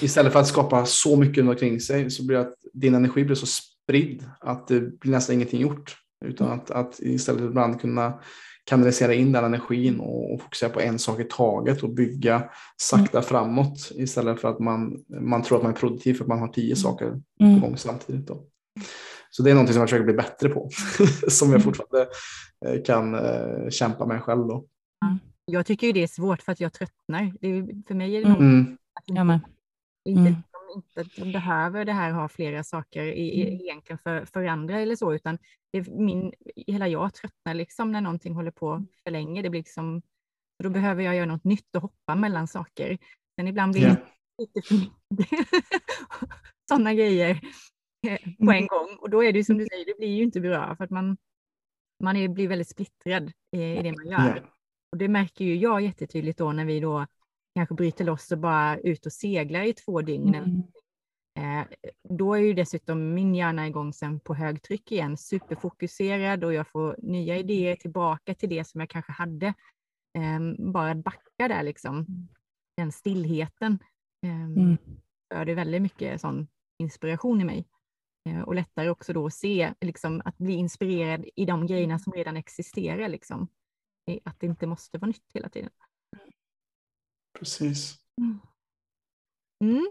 [0.00, 3.36] istället för att skapa så mycket runt omkring sig så blir att din energi blir
[3.36, 5.96] så spridd att det blir nästan ingenting gjort.
[6.24, 8.20] Utan att, att istället ibland kunna
[8.64, 13.22] kanalisera in den energin och, och fokusera på en sak i taget och bygga sakta
[13.22, 16.48] framåt istället för att man, man tror att man är produktiv för att man har
[16.48, 17.60] tio saker på Mm.
[17.60, 18.26] gång samtidigt.
[18.26, 18.44] Då.
[19.30, 20.68] Så det är någonting som jag försöker bli bättre på.
[21.28, 21.62] som jag Mm.
[21.62, 22.08] fortfarande
[22.66, 24.46] eh, kan eh, kämpa med själv.
[24.46, 24.64] Då.
[25.44, 27.32] Jag tycker ju det är svårt för att jag tröttnar.
[27.40, 28.76] Det är, för mig är det nog Mm.
[28.94, 29.40] att Ja, men.
[30.04, 30.34] Inte, Mm.
[30.74, 33.54] Inte behöver det här ha flera saker i, Mm.
[33.60, 35.38] egentligen för, andra eller så, utan
[35.72, 36.32] det är min,
[36.66, 39.42] hela jag tröttnar liksom när någonting håller på för länge.
[39.42, 40.02] Det blir liksom,
[40.62, 42.98] då behöver jag göra något nytt och hoppa mellan saker.
[43.36, 43.88] Sen ibland blir Ja.
[43.88, 44.02] det
[44.44, 45.38] lite för mycket
[46.68, 47.40] sådana grejer
[48.06, 48.96] eh, på en gång.
[49.00, 50.90] Och då är det ju som du säger, det blir ju inte bra för att
[50.90, 51.16] man,
[52.02, 54.36] man är, blir väldigt splittrad i, i det man gör.
[54.36, 54.42] Ja.
[54.92, 57.06] Och det märker ju jag jättetydligt då när vi då
[57.54, 60.34] kanske bryter loss och bara ut och seglar i två dygn.
[60.34, 60.62] Mm.
[61.38, 61.66] Eh,
[62.08, 66.96] då är ju dessutom min hjärna igång sen på högtryck igen, superfokuserad och jag får
[66.98, 69.46] nya idéer tillbaka till det som jag kanske hade.
[70.18, 70.40] Eh,
[70.72, 72.06] bara att backa där liksom,
[72.76, 73.78] den stillheten.
[74.26, 74.76] Eh, Mm.
[75.34, 76.48] föder väldigt mycket sån
[76.78, 77.68] inspiration i mig.
[78.28, 82.12] Eh, och lättare också då att se, liksom, att bli inspirerad i de grejerna som
[82.12, 83.08] redan existerar.
[83.08, 83.48] Liksom.
[84.24, 85.70] Att det inte måste vara nytt hela tiden.
[87.42, 87.96] Precis.
[89.64, 89.90] Mm.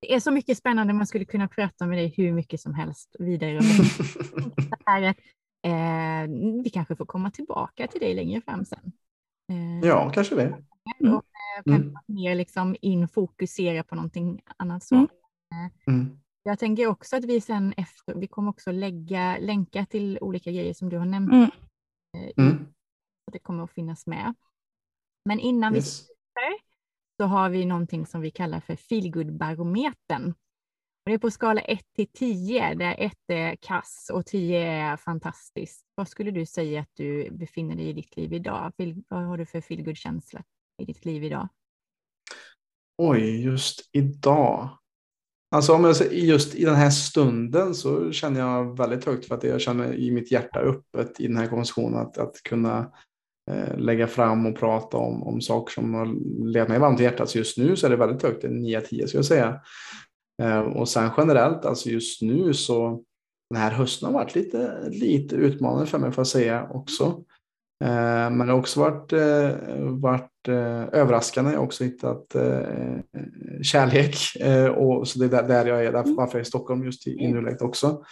[0.00, 3.16] Det är så mycket spännande, man skulle kunna prata med dig hur mycket som helst
[3.18, 3.60] vidare.
[4.86, 5.02] här.
[5.66, 6.28] Eh,
[6.64, 8.92] vi kanske får komma tillbaka till dig längre fram sen.
[9.52, 10.46] Eh, ja, kanske det.
[11.00, 11.14] Mm.
[11.14, 11.96] och, eh, kanske Mm.
[12.06, 14.84] mer liksom infokusera på någonting annat.
[14.84, 14.94] Så.
[14.94, 15.08] Mm.
[15.86, 16.18] Mm.
[16.42, 20.74] Jag tänker också att vi sen efter, vi kommer också lägga länkar till olika grejer
[20.74, 21.32] som du har nämnt.
[21.32, 21.50] Mm.
[22.16, 22.66] eh, Mm.
[23.32, 24.34] Det kommer att finnas med.
[25.24, 26.08] Men innan vi Yes.
[27.16, 30.34] Så har vi någonting som vi kallar för feelgood-barometern.
[31.04, 35.86] Det är på skala 1 till 10, där 1 är kass och 10 är fantastiskt.
[35.94, 38.72] Vad skulle du säga att du befinner dig i ditt liv idag?
[39.08, 40.42] Vad har du för feelgood-känsla
[40.78, 41.48] i ditt liv idag?
[42.98, 44.78] Oj, just idag.
[45.50, 49.34] Alltså om jag säger just i den här stunden så känner jag väldigt högt för
[49.34, 52.92] att jag känner i mitt hjärta öppet i den här konversationen att, att kunna
[53.50, 56.06] Eh, lägga fram och prata om, om saker som har
[56.52, 57.30] legat mig varmt i hjärtat.
[57.30, 59.60] Så just nu så är det väldigt högt, en 9 10 ska jag säga.
[60.42, 63.02] Eh, och sen generellt, alltså just nu så
[63.50, 67.04] den här hösten har varit lite, lite utmanande för mig får jag säga också.
[67.84, 69.12] Eh, men det har också varit,
[70.00, 70.48] varit
[70.92, 71.50] överraskande.
[71.50, 72.36] Jag har också hittat
[73.62, 74.16] kärlek.
[74.76, 77.32] Och så det är där, jag är, därför varför jag är i Stockholm just i,
[77.32, 78.04] nuläget också.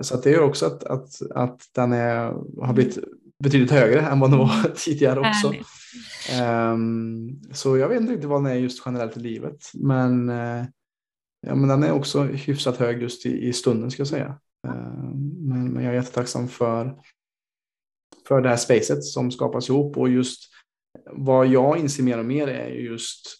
[0.00, 2.98] Så att det gör också att, att, att den är, har blivit
[3.44, 5.54] betydligt högre än vad den var tidigare också.
[6.32, 9.70] Ehm, så jag vet inte riktigt vad den är just generellt i livet.
[9.74, 10.64] Men eh,
[11.46, 14.38] ja, men den är också hyfsat hög just i, i stunden ska jag säga.
[14.66, 16.96] Eh, men, men jag är jättetacksam för,
[18.28, 20.52] för det här spacet som skapas ihop och just
[21.12, 23.36] vad jag inser mer och mer är just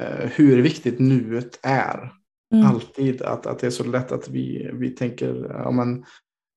[0.00, 2.12] eh, hur viktigt nuet är.
[2.54, 2.66] Mm.
[2.66, 6.04] Alltid att, att det är så lätt att vi, vi tänker, ja, men,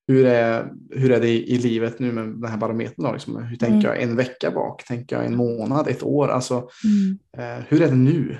[0.10, 3.06] hur, är, hur är det i, livet nu med den här barometern?
[3.06, 3.44] Då, liksom?
[3.44, 3.86] Hur tänker mm.
[3.86, 4.84] jag en vecka bak?
[4.84, 6.28] Tänker jag en månad, ett år?
[6.28, 7.20] Alltså, mm.
[7.38, 8.18] eh, hur är det nu?
[8.20, 8.38] Mm.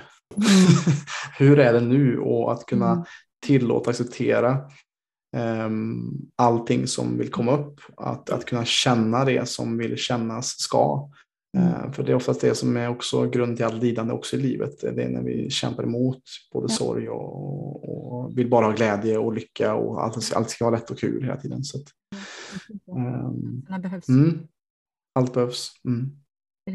[1.38, 2.18] hur är det nu?
[2.18, 3.04] Och att kunna mm.
[3.46, 4.58] tillåta, acceptera
[5.66, 7.80] um, allting som vill komma upp.
[7.96, 11.10] Att, att kunna känna det som vill kännas ska.
[11.58, 14.40] Uh, för det är oftast det som är också grund till allt lidande också i
[14.40, 14.80] livet.
[14.80, 16.22] Det är när vi kämpar emot
[16.52, 16.76] både ja.
[16.76, 20.90] sorg och, och, vill bara ha glädje och lycka och allt, allt ska vara lätt
[20.90, 21.64] och kul hela tiden.
[21.64, 21.84] Så att,
[22.86, 24.08] um, behövs.
[24.08, 24.46] Mm,
[25.14, 25.72] allt behövs.
[25.84, 26.10] Mm.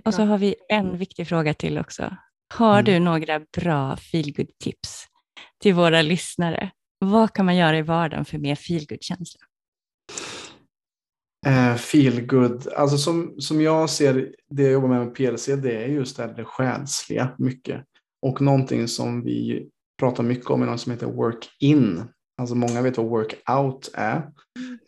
[0.05, 2.17] Och så har vi en viktig fråga till också.
[2.53, 2.85] Har mm.
[2.85, 5.05] du några bra feelgood tips
[5.61, 6.71] till våra lyssnare?
[6.99, 9.41] Vad kan man göra i vardagen för mer feelgood-känsla?
[11.47, 12.67] Uh, feel good.
[12.75, 16.33] Alltså som, som jag ser det jag jobbar med med PLC, det är just det,
[16.37, 17.83] det själsliga mycket.
[18.21, 19.67] Och någonting som vi
[19.99, 22.03] pratar mycket om är något som heter work-in.
[22.37, 24.29] Alltså många vet vad workout är.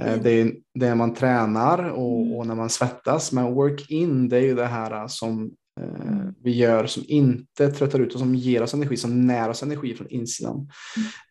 [0.01, 0.23] Mm.
[0.23, 2.35] Det är det man tränar och, mm.
[2.35, 3.31] och, när man svettas.
[3.31, 5.51] Men work-in det är ju det här som
[5.81, 9.63] eh, vi gör som inte tröttar ut och som ger oss energi, som när oss
[9.63, 10.69] energi från insidan.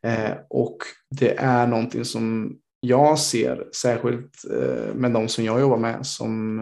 [0.04, 0.24] Mm.
[0.24, 0.76] Eh, och
[1.10, 6.60] det är någonting som jag ser särskilt eh, med de som jag jobbar med som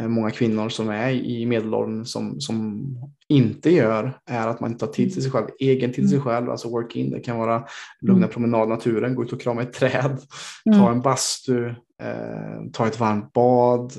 [0.00, 2.86] eh, många kvinnor som är i medelåldern som, som
[3.28, 6.18] inte gör är att man inte tar tid till sig själv, egen tid till sig
[6.18, 6.24] mm.
[6.24, 7.10] själv, alltså work-in.
[7.10, 7.64] Det kan vara
[8.00, 8.30] lugna mm.
[8.30, 10.18] promenad i naturen, gå ut och krama ett träd,
[10.66, 10.78] mm.
[10.78, 11.66] ta en bastu,
[12.02, 13.92] eh, ta ett varmt bad,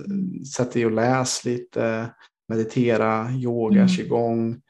[0.56, 2.10] sätt dig och läs lite,
[2.50, 3.88] meditera, yoga, mm.
[3.88, 4.62] qigong,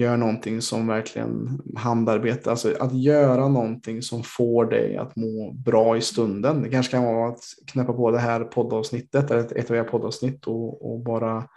[0.00, 5.96] gör någonting som verkligen handarbete, alltså att göra någonting som får dig att må bra
[5.96, 6.62] i stunden.
[6.62, 10.46] Det kanske kan vara att knäppa på det här poddavsnittet eller ett av era poddavsnitt
[10.46, 11.48] och, och bara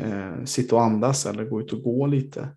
[0.00, 2.48] eh, sitta och andas eller gå ut och gå lite.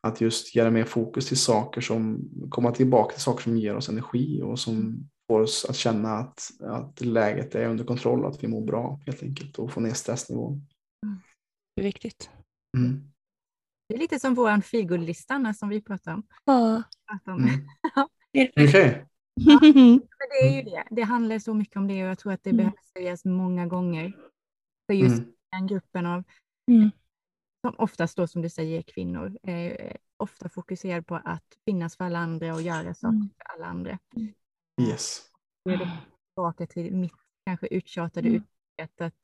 [0.00, 3.88] Att just göra mer fokus till saker som komma tillbaka till saker som ger oss
[3.88, 8.44] energi och som får oss att känna att, att läget är under kontroll och att
[8.44, 10.66] vi mår bra helt enkelt och få ner stressnivån.
[11.76, 12.30] Det är viktigt.
[12.76, 13.10] Mm.
[13.90, 16.22] Det är lite som vår feelgood-lista som vi pratar om.
[16.44, 16.82] Ja.
[17.26, 17.48] Mm.
[18.32, 19.04] Okay.
[19.34, 19.58] Ja,
[20.30, 20.84] det är ju det.
[20.90, 22.56] Det handlar så mycket om det och jag tror att det mm.
[22.56, 24.12] behöver sägas många gånger.
[24.86, 25.32] För just mm.
[25.52, 26.24] den gruppen av,
[26.70, 26.90] mm.
[27.66, 32.18] som oftast då som du säger kvinnor, är ofta fokuserad på att finnas för alla
[32.18, 33.30] andra och göra saker mm.
[33.36, 33.98] för alla andra.
[34.80, 35.22] Yes.
[35.64, 35.90] Det är
[36.34, 37.12] tillbaka till mitt
[37.46, 38.42] kanske uttjatade mm.
[38.42, 39.14] uttryck att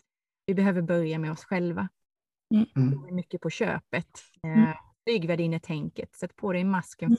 [0.46, 1.88] vi behöver börja med oss själva.
[2.54, 2.66] Mm.
[2.76, 3.14] mm.
[3.14, 4.22] Mycket på köpet.
[4.42, 4.72] Mm.
[5.04, 7.18] Flygvärdinnetänket, sätt på dig masken mm.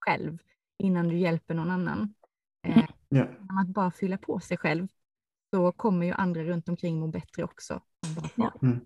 [0.00, 0.38] själv
[0.78, 2.14] innan du hjälper någon annan.
[2.66, 3.28] Eh, yeah.
[3.60, 4.88] Att bara fylla på sig själv
[5.54, 7.82] så kommer ju andra runt omkring må bättre också.
[8.36, 8.54] Ja.
[8.62, 8.80] Mm.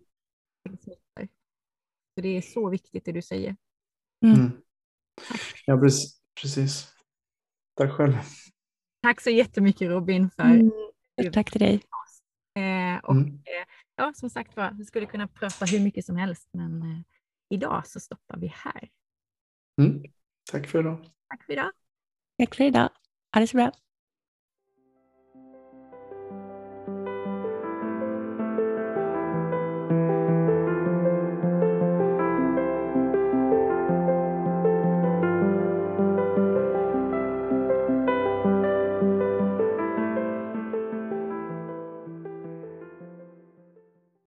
[2.15, 3.57] Så det är så viktigt det du säger.
[4.25, 4.41] Mm.
[4.41, 4.51] mm.
[5.67, 5.81] Ja,
[6.41, 6.95] precis.
[7.75, 8.15] Tack själv.
[9.03, 10.71] Tack så jättemycket Robin för mm.
[11.33, 11.75] Tack till dig.
[12.55, 13.43] Eh, och mm.
[13.99, 17.01] Ja, som sagt var, vi skulle kunna prata hur mycket som helst, men eh,
[17.49, 18.89] idag så stoppar vi här.
[19.81, 20.03] Mm.
[20.53, 21.11] Tack för idag.
[21.29, 21.71] Tack för idag.
[22.39, 22.89] Tack för idag.
[23.35, 23.73] Ha det så bra.